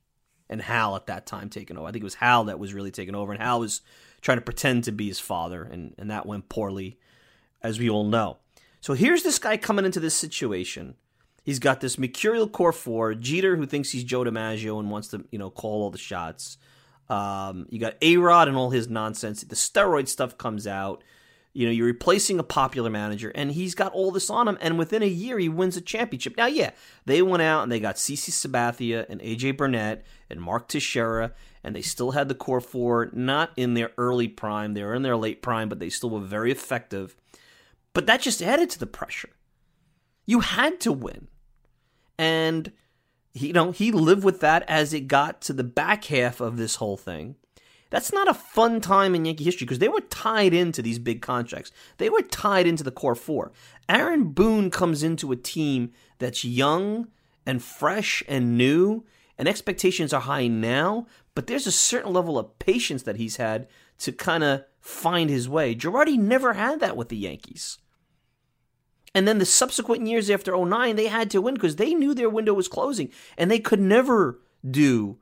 [0.49, 1.87] and Hal at that time taking over.
[1.87, 3.83] I think it was Hal that was really taking over, and Hal was
[4.23, 6.99] trying to pretend to be his father, and, and that went poorly,
[7.63, 8.39] as we all know.
[8.81, 10.95] So here's this guy coming into this situation.
[11.43, 15.25] He's got this mercurial core four, Jeter, who thinks he's Joe DiMaggio and wants to,
[15.31, 16.59] you know, call all the shots.
[17.09, 19.43] Um, you got A Rod and all his nonsense.
[19.43, 21.05] The steroid stuff comes out.
[21.57, 24.59] You know, you're replacing a popular manager, and he's got all this on him.
[24.61, 26.37] And within a year, he wins a championship.
[26.37, 26.73] Now, yeah,
[27.07, 31.33] they went out and they got CC Sabathia and AJ Burnett and Mark Teixeira,
[31.65, 34.75] and they still had the core four, not in their early prime.
[34.75, 37.17] They were in their late prime, but they still were very effective.
[37.95, 39.31] But that just added to the pressure.
[40.27, 41.29] You had to win.
[42.19, 42.71] And,
[43.33, 46.75] you know, he lived with that as it got to the back half of this
[46.75, 47.37] whole thing.
[47.97, 51.23] That's not a fun time in Yankee history because they were tied into these big
[51.23, 51.73] contracts.
[51.97, 53.53] They were tied into the core four.
[53.89, 57.09] Aaron Boone comes into a team that's young
[57.47, 59.07] and fresh and new,
[59.39, 63.67] and expectations are high now, but there's a certain level of patience that he's had
[64.01, 65.75] to kind of find his way.
[65.75, 67.79] Girardi never had that with the Yankees.
[69.15, 72.29] And then the subsequent years after 09, they had to win because they knew their
[72.29, 74.39] window was closing and they could never
[74.71, 75.17] do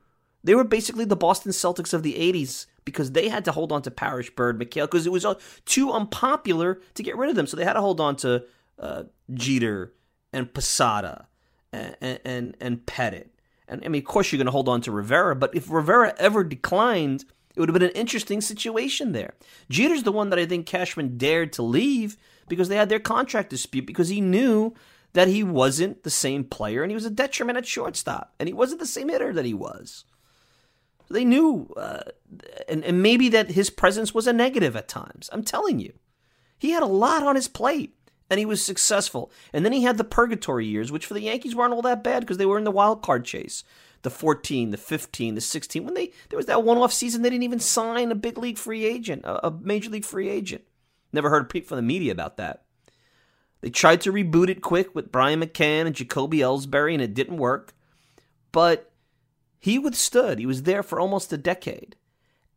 [0.45, 3.83] they were basically the Boston Celtics of the 80s because they had to hold on
[3.83, 7.47] to Parrish, Bird, McHale because it was uh, too unpopular to get rid of them.
[7.47, 8.45] So they had to hold on to
[8.79, 9.95] uh, Jeter
[10.33, 11.27] and Posada
[11.73, 13.29] and, and, and Pettitte.
[13.67, 16.15] And I mean, of course, you're going to hold on to Rivera, but if Rivera
[16.19, 17.25] ever declined,
[17.57, 19.35] it would have been an interesting situation there.
[19.71, 23.49] Jeter's the one that I think Cashman dared to leave because they had their contract
[23.49, 24.75] dispute because he knew
[25.15, 28.53] that he wasn't the same player and he was a detriment at shortstop and he
[28.53, 30.05] wasn't the same hitter that he was.
[31.11, 32.03] They knew, uh,
[32.69, 35.29] and, and maybe that his presence was a negative at times.
[35.33, 35.93] I'm telling you.
[36.59, 37.95] He had a lot on his plate,
[38.31, 39.31] and he was successful.
[39.53, 42.21] And then he had the purgatory years, which for the Yankees weren't all that bad
[42.21, 43.64] because they were in the wild card chase.
[44.03, 45.85] The 14, the 15, the 16.
[45.85, 48.59] When they there was that one off season, they didn't even sign a big league
[48.59, 50.62] free agent, a, a major league free agent.
[51.12, 52.64] Never heard a peep from the media about that.
[53.61, 57.38] They tried to reboot it quick with Brian McCann and Jacoby Ellsbury, and it didn't
[57.38, 57.73] work.
[58.53, 58.93] But
[59.64, 60.38] he withstood.
[60.38, 61.96] He was there for almost a decade.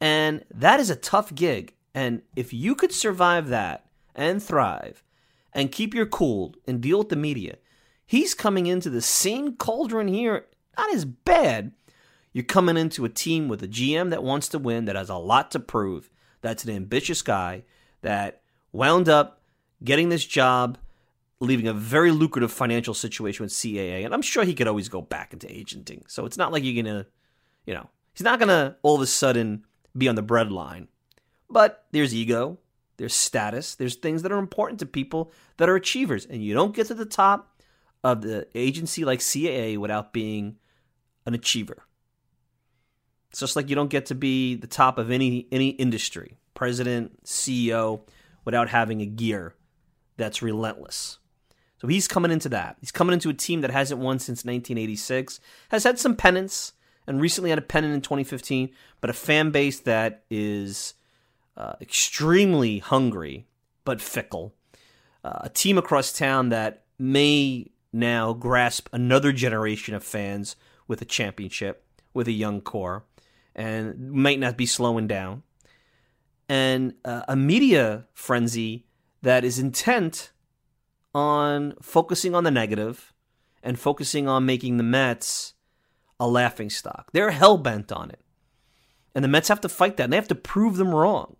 [0.01, 1.73] And that is a tough gig.
[1.95, 5.05] And if you could survive that and thrive
[5.53, 7.60] and keep your cool and deal with the media,
[8.05, 10.47] he's coming into the same cauldron here,
[10.77, 11.71] not as bad.
[12.33, 15.15] You're coming into a team with a GM that wants to win, that has a
[15.15, 16.10] lot to prove,
[16.41, 17.63] that's an ambitious guy,
[18.01, 18.41] that
[18.73, 19.39] wound up
[19.81, 20.77] getting this job
[21.40, 25.02] leaving a very lucrative financial situation with CAA, and I'm sure he could always go
[25.02, 26.04] back into agenting.
[26.08, 27.06] So it's not like you're gonna,
[27.65, 29.65] you know, he's not gonna all of a sudden
[29.96, 30.88] be on the breadline.
[31.50, 32.60] But there's ego,
[32.98, 36.75] there's status, there's things that are important to people that are achievers, and you don't
[36.75, 37.62] get to the top
[38.04, 40.58] of the agency like CAA without being
[41.25, 41.83] an achiever.
[43.29, 47.23] It's just like you don't get to be the top of any any industry, president,
[47.23, 48.02] CEO,
[48.46, 49.56] without having a gear
[50.15, 51.19] that's relentless.
[51.80, 52.78] So he's coming into that.
[52.80, 56.73] He's coming into a team that hasn't won since 1986, has had some pennants,
[57.06, 58.69] and recently had a pennant in 2015,
[59.00, 60.94] but a fan base that is
[61.56, 63.48] uh, extremely hungry
[63.86, 64.54] but fickle.
[65.23, 70.56] Uh, a team across town that may now grasp another generation of fans
[70.88, 73.06] with a championship, with a young core,
[73.56, 75.44] and might not be slowing down.
[76.50, 78.86] And uh, a media frenzy
[79.21, 80.32] that is intent
[81.17, 83.11] on focusing on the negative
[83.63, 85.55] and focusing on making the Mets
[86.19, 87.09] a laughing stock.
[87.11, 88.21] They're hell bent on it.
[89.15, 90.03] And the Mets have to fight that.
[90.03, 91.35] And they have to prove them wrong.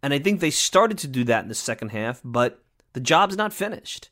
[0.00, 2.62] And I think they started to do that in the second half, but
[2.92, 4.10] the job's not finished.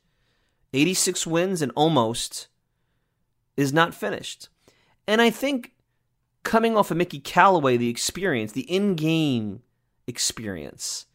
[0.73, 2.47] 86 wins and almost
[3.55, 4.49] is not finished.
[5.07, 5.71] And I think
[6.43, 9.61] coming off of Mickey Callaway, the experience, the in game
[10.07, 11.05] experience,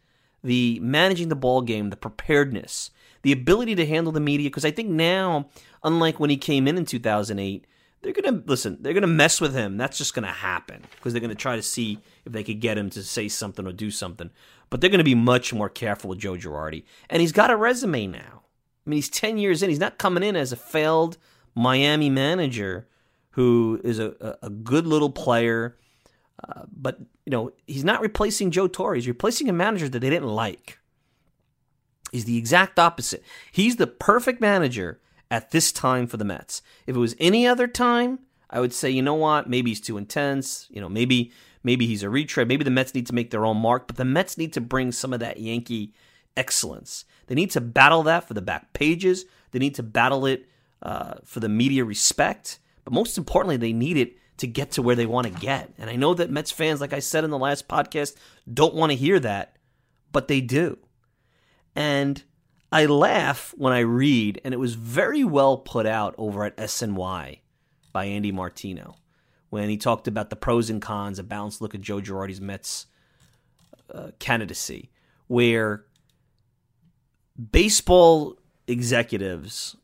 [0.43, 2.91] the managing the ball game, the preparedness,
[3.23, 5.49] the ability to handle the media, because I think now,
[5.83, 7.67] unlike when he came in in 2008,
[8.03, 8.79] they're gonna listen.
[8.81, 9.77] They're gonna mess with him.
[9.77, 12.89] That's just gonna happen because they're gonna try to see if they could get him
[12.91, 14.31] to say something or do something.
[14.71, 18.07] But they're gonna be much more careful with Joe Girardi, and he's got a resume
[18.07, 18.43] now.
[18.87, 19.69] I mean, he's ten years in.
[19.69, 21.19] He's not coming in as a failed
[21.55, 22.89] Miami manager
[23.33, 25.77] who is a, a, good little player,
[26.49, 28.95] uh, but you know he's not replacing Joe Torre.
[28.95, 30.79] He's replacing a manager that they didn't like.
[32.13, 33.23] He's the exact opposite.
[33.53, 35.01] He's the perfect manager
[35.31, 36.63] at this time for the Mets.
[36.87, 39.97] If it was any other time, I would say, you know what, maybe he's too
[39.97, 40.67] intense.
[40.71, 41.33] You know, maybe
[41.63, 42.49] maybe he's a retread.
[42.49, 44.93] Maybe the Mets need to make their own mark, but the Mets need to bring
[44.93, 45.95] some of that Yankee
[46.37, 47.05] excellence.
[47.27, 49.25] They need to battle that for the back pages.
[49.53, 50.49] They need to battle it
[50.83, 52.59] uh, for the media respect.
[52.85, 55.73] But most importantly, they need it to get to where they want to get.
[55.79, 58.17] And I know that Mets fans, like I said in the last podcast,
[58.53, 59.57] don't want to hear that,
[60.13, 60.79] but they do.
[61.75, 62.23] And
[62.73, 67.41] I laugh when I read, and it was very well put out over at SNY
[67.93, 68.97] by Andy Martino
[69.51, 72.87] when he talked about the pros and cons, a balanced look at Joe Girardi's Mets
[73.93, 74.91] uh, candidacy,
[75.27, 75.85] where
[77.51, 79.77] baseball executives,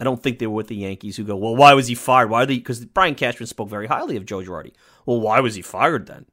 [0.00, 2.28] I don't think they were with the Yankees, who go, well, why was he fired?
[2.28, 2.56] Why are they?
[2.56, 4.72] Because Brian Cashman spoke very highly of Joe Girardi.
[5.06, 6.26] Well, why was he fired then?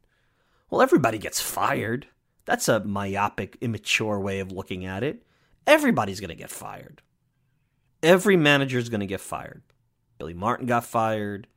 [0.70, 2.08] Well, everybody gets fired.
[2.52, 5.24] That's a myopic, immature way of looking at it.
[5.66, 7.02] Everybody's going to get fired.
[8.04, 9.62] Every manager is going to get fired.
[10.18, 11.48] Billy Martin got fired.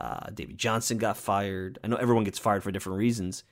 [0.00, 1.78] Uh, David Johnson got fired.
[1.84, 3.44] I know everyone gets fired for different reasons.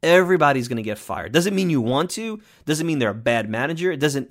[0.00, 1.32] Everybody's going to get fired.
[1.32, 2.40] Doesn't mean you want to.
[2.66, 3.90] Doesn't mean they're a bad manager.
[3.90, 4.30] It doesn't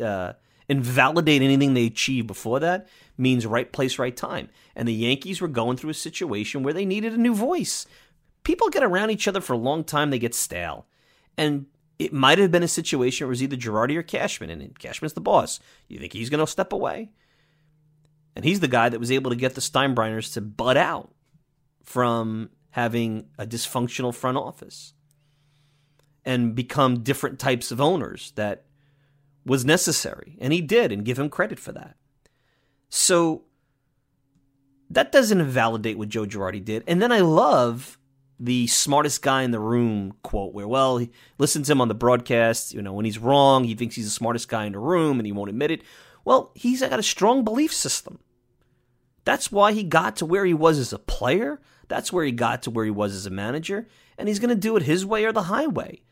[0.00, 0.34] uh,
[0.68, 2.82] invalidate anything they achieved before that.
[2.82, 4.50] It means right place, right time.
[4.76, 7.86] And the Yankees were going through a situation where they needed a new voice.
[8.44, 10.86] People get around each other for a long time, they get stale.
[11.36, 11.66] And
[11.98, 15.12] it might have been a situation where it was either Girardi or Cashman, and Cashman's
[15.12, 15.60] the boss.
[15.88, 17.10] You think he's going to step away?
[18.34, 21.12] And he's the guy that was able to get the Steinbrenners to butt out
[21.84, 24.94] from having a dysfunctional front office
[26.24, 28.64] and become different types of owners that
[29.44, 30.36] was necessary.
[30.40, 31.96] And he did, and give him credit for that.
[32.88, 33.44] So
[34.90, 36.84] that doesn't invalidate what Joe Girardi did.
[36.86, 37.98] And then I love
[38.42, 41.94] the smartest guy in the room quote where well he listens to him on the
[41.94, 45.20] broadcast you know when he's wrong he thinks he's the smartest guy in the room
[45.20, 45.82] and he won't admit it.
[46.24, 48.18] Well he's got a strong belief system.
[49.24, 51.60] That's why he got to where he was as a player.
[51.88, 53.86] That's where he got to where he was as a manager.
[54.16, 56.02] And he's going to do it his way or the highway.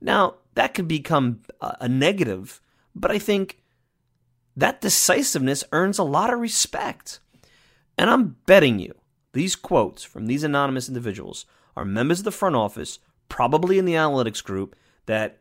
[0.00, 2.60] Now that could become a negative
[2.94, 3.62] but i think
[4.56, 7.20] that decisiveness earns a lot of respect.
[7.96, 8.94] And i'm betting you
[9.32, 11.46] these quotes from these anonymous individuals
[11.78, 12.98] are members of the front office,
[13.28, 14.74] probably in the analytics group,
[15.06, 15.38] that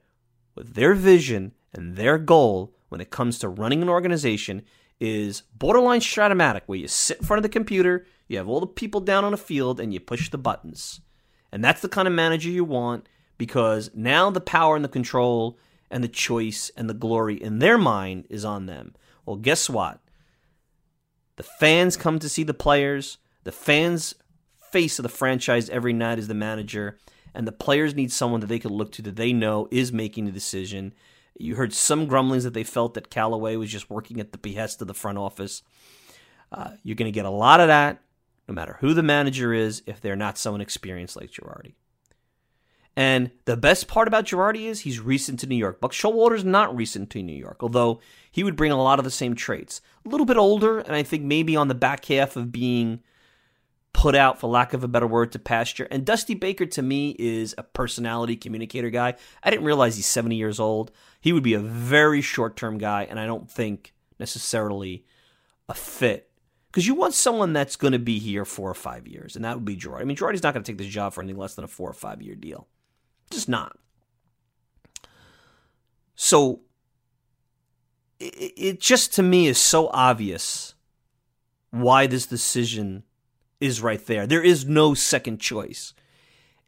[0.53, 4.61] with their vision and their goal when it comes to running an organization
[4.99, 8.67] is borderline Strat-O-Matic, where you sit in front of the computer, you have all the
[8.67, 11.01] people down on the field, and you push the buttons.
[11.51, 13.09] And that's the kind of manager you want
[13.39, 15.57] because now the power and the control
[15.89, 18.93] and the choice and the glory in their mind is on them.
[19.25, 20.01] Well, guess what?
[21.37, 23.17] The fans come to see the players.
[23.43, 24.13] The fans
[24.77, 26.99] face of the franchise every night as the manager,
[27.33, 30.25] and the players need someone that they can look to that they know is making
[30.25, 30.93] the decision.
[31.39, 34.79] You heard some grumblings that they felt that Callaway was just working at the behest
[34.79, 35.63] of the front office.
[36.51, 38.03] Uh, you're going to get a lot of that,
[38.47, 41.73] no matter who the manager is, if they're not someone experienced like Girardi.
[42.95, 45.81] And the best part about Girardi is he's recent to New York.
[45.81, 47.99] Buck Showalter's not recent to New York, although
[48.29, 49.81] he would bring a lot of the same traits.
[50.05, 53.01] A little bit older, and I think maybe on the back half of being
[53.97, 55.87] put out, for lack of a better word, to pasture.
[55.89, 59.15] And Dusty Baker, to me, is a personality communicator guy.
[59.41, 60.91] I didn't realize he's 70 years old.
[61.19, 65.03] He would be a very short term guy, and I don't think necessarily
[65.67, 66.29] a fit.
[66.67, 69.55] Because you want someone that's going to be here four or five years, and that
[69.55, 70.01] would be Girardi.
[70.01, 71.89] I mean, Girardi's not going to take this job for anything less than a four
[71.89, 72.67] or five year deal.
[73.31, 73.79] Just not.
[76.13, 76.59] So
[78.19, 80.75] it, it just to me is so obvious
[81.71, 83.03] why this decision
[83.59, 84.27] is right there.
[84.27, 85.93] There is no second choice.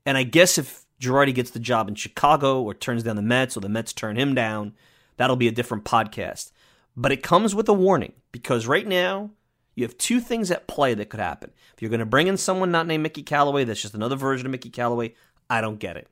[0.06, 3.56] And I guess if Girardi gets the job in Chicago or turns down the Mets
[3.56, 4.74] or the Mets turn him down,
[5.18, 6.52] that'll be a different podcast.
[6.96, 9.32] But it comes with a warning because right now
[9.76, 11.52] you have two things at play that could happen.
[11.74, 14.46] If you're going to bring in someone not named Mickey Callaway, that's just another version
[14.46, 15.14] of Mickey Callaway,
[15.50, 16.08] I don't get it.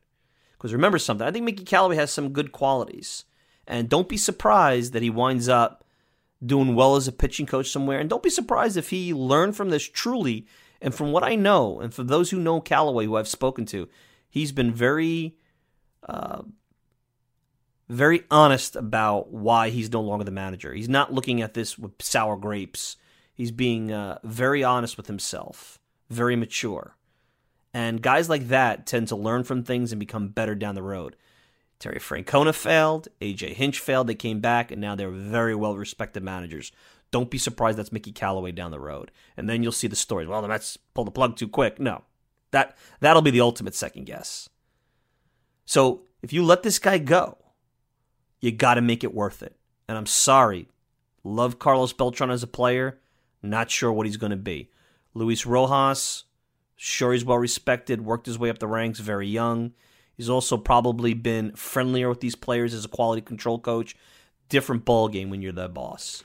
[0.53, 3.25] Because remember something, I think Mickey Callaway has some good qualities.
[3.67, 5.83] And don't be surprised that he winds up
[6.45, 7.99] doing well as a pitching coach somewhere.
[7.99, 10.47] And don't be surprised if he learned from this truly.
[10.81, 13.89] And from what I know, and for those who know Callaway, who I've spoken to,
[14.29, 15.35] he's been very,
[16.07, 16.43] uh,
[17.89, 20.73] very honest about why he's no longer the manager.
[20.73, 22.97] He's not looking at this with sour grapes.
[23.33, 26.95] He's being uh, very honest with himself, very mature.
[27.73, 31.15] And guys like that tend to learn from things and become better down the road.
[31.79, 36.23] Terry Francona failed, AJ Hinch failed, they came back, and now they're very well respected
[36.23, 36.71] managers.
[37.11, 39.11] Don't be surprised that's Mickey Callaway down the road.
[39.35, 40.27] And then you'll see the stories.
[40.27, 41.79] Well, the Mets pulled the plug too quick.
[41.79, 42.03] No.
[42.51, 44.49] That that'll be the ultimate second guess.
[45.65, 47.37] So if you let this guy go,
[48.39, 49.55] you gotta make it worth it.
[49.87, 50.67] And I'm sorry.
[51.23, 52.99] Love Carlos Beltran as a player.
[53.41, 54.71] Not sure what he's gonna be.
[55.13, 56.25] Luis Rojas,
[56.75, 59.73] sure he's well respected, worked his way up the ranks very young.
[60.15, 63.95] He's also probably been friendlier with these players as a quality control coach.
[64.49, 66.23] Different ball game when you're the boss.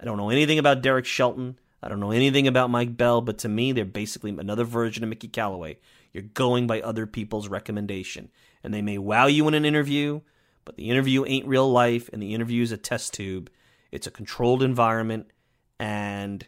[0.00, 1.58] I don't know anything about Derek Shelton.
[1.82, 5.10] I don't know anything about Mike Bell, but to me, they're basically another version of
[5.10, 5.78] Mickey Callaway.
[6.12, 8.30] You're going by other people's recommendation.
[8.62, 10.22] And they may wow you in an interview,
[10.64, 13.50] but the interview ain't real life, and the interview is a test tube.
[13.92, 15.26] It's a controlled environment,
[15.78, 16.46] and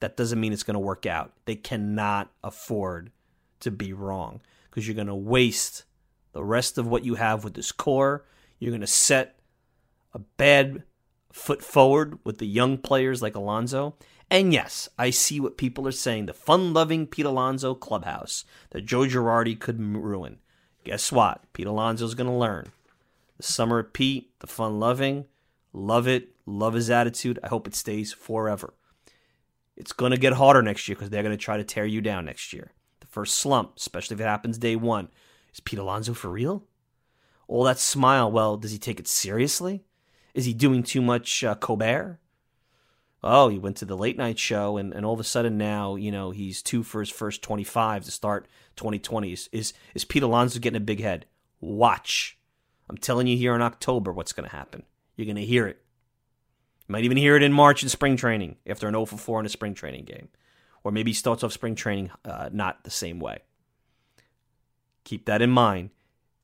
[0.00, 1.32] that doesn't mean it's going to work out.
[1.46, 3.10] They cannot afford
[3.60, 5.84] to be wrong because you're going to waste
[6.32, 8.24] the rest of what you have with this core.
[8.58, 9.38] You're going to set
[10.12, 10.82] a bad
[11.32, 13.94] foot forward with the young players like Alonso.
[14.30, 16.26] And yes, I see what people are saying.
[16.26, 20.38] The fun loving Pete Alonso clubhouse that Joe Girardi could ruin.
[20.84, 21.42] Guess what?
[21.52, 22.72] Pete Alonso's going to learn.
[23.36, 25.26] The summer of Pete, the fun loving,
[25.72, 27.38] love it, love his attitude.
[27.42, 28.74] I hope it stays forever.
[29.76, 32.00] It's going to get harder next year because they're going to try to tear you
[32.00, 35.08] down next year The first slump, especially if it happens day one.
[35.54, 36.64] Is Pete Alonso for real?
[37.46, 39.84] All that smile, well, does he take it seriously?
[40.38, 42.20] Is he doing too much uh, Colbert?
[43.24, 45.96] Oh, he went to the late night show, and, and all of a sudden now,
[45.96, 49.32] you know, he's two for his first 25 to start 2020.
[49.32, 51.26] Is, is, is Pete Alonso getting a big head?
[51.60, 52.38] Watch.
[52.88, 54.84] I'm telling you here in October what's going to happen.
[55.16, 55.82] You're going to hear it.
[56.86, 59.40] You might even hear it in March in spring training after an 0 for 4
[59.40, 60.28] in a spring training game
[60.84, 63.40] or maybe he starts off spring training uh, not the same way.
[65.04, 65.90] Keep that in mind.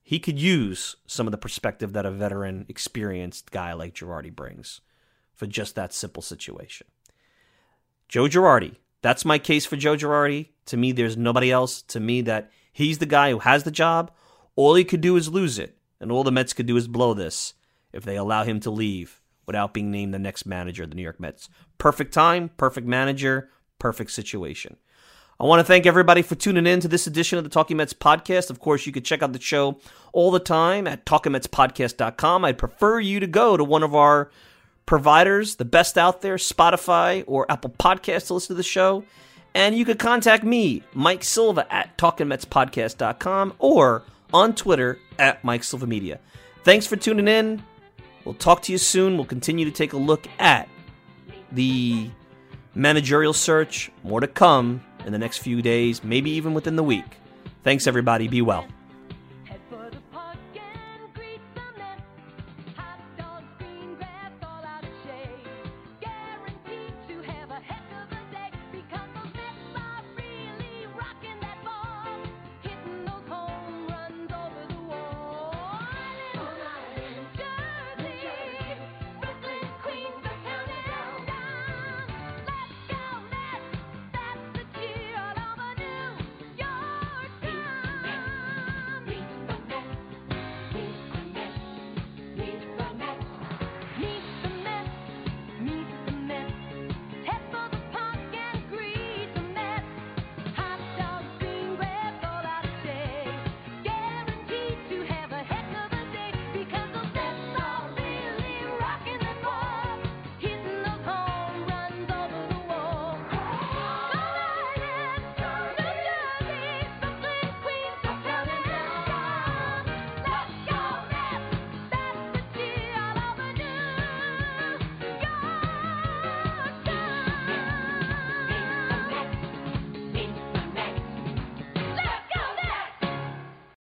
[0.07, 4.81] He could use some of the perspective that a veteran, experienced guy like Girardi brings
[5.33, 6.85] for just that simple situation.
[8.07, 10.49] Joe Girardi, that's my case for Joe Girardi.
[10.67, 11.81] To me, there's nobody else.
[11.81, 14.11] To me, that he's the guy who has the job.
[14.55, 17.15] All he could do is lose it, and all the Mets could do is blow
[17.15, 17.55] this
[17.91, 21.01] if they allow him to leave without being named the next manager of the New
[21.01, 21.49] York Mets.
[21.79, 23.49] Perfect time, perfect manager,
[23.79, 24.77] perfect situation.
[25.37, 27.93] I want to thank everybody for tuning in to this edition of the Talking Mets
[27.93, 28.49] podcast.
[28.49, 29.77] Of course, you can check out the show
[30.13, 32.45] all the time at talkingmetspodcast.com.
[32.45, 34.31] I'd prefer you to go to one of our
[34.85, 39.03] providers, the best out there, Spotify or Apple Podcasts to listen to the show.
[39.53, 45.85] And you could contact me, Mike Silva, at talkingmetspodcast.com or on Twitter at Mike Silva
[45.85, 46.17] Media.
[46.63, 47.61] Thanks for tuning in.
[48.23, 49.17] We'll talk to you soon.
[49.17, 50.69] We'll continue to take a look at
[51.51, 52.09] the
[52.73, 53.91] managerial search.
[54.01, 57.17] More to come in the next few days, maybe even within the week.
[57.63, 58.27] Thanks, everybody.
[58.27, 58.65] Be well.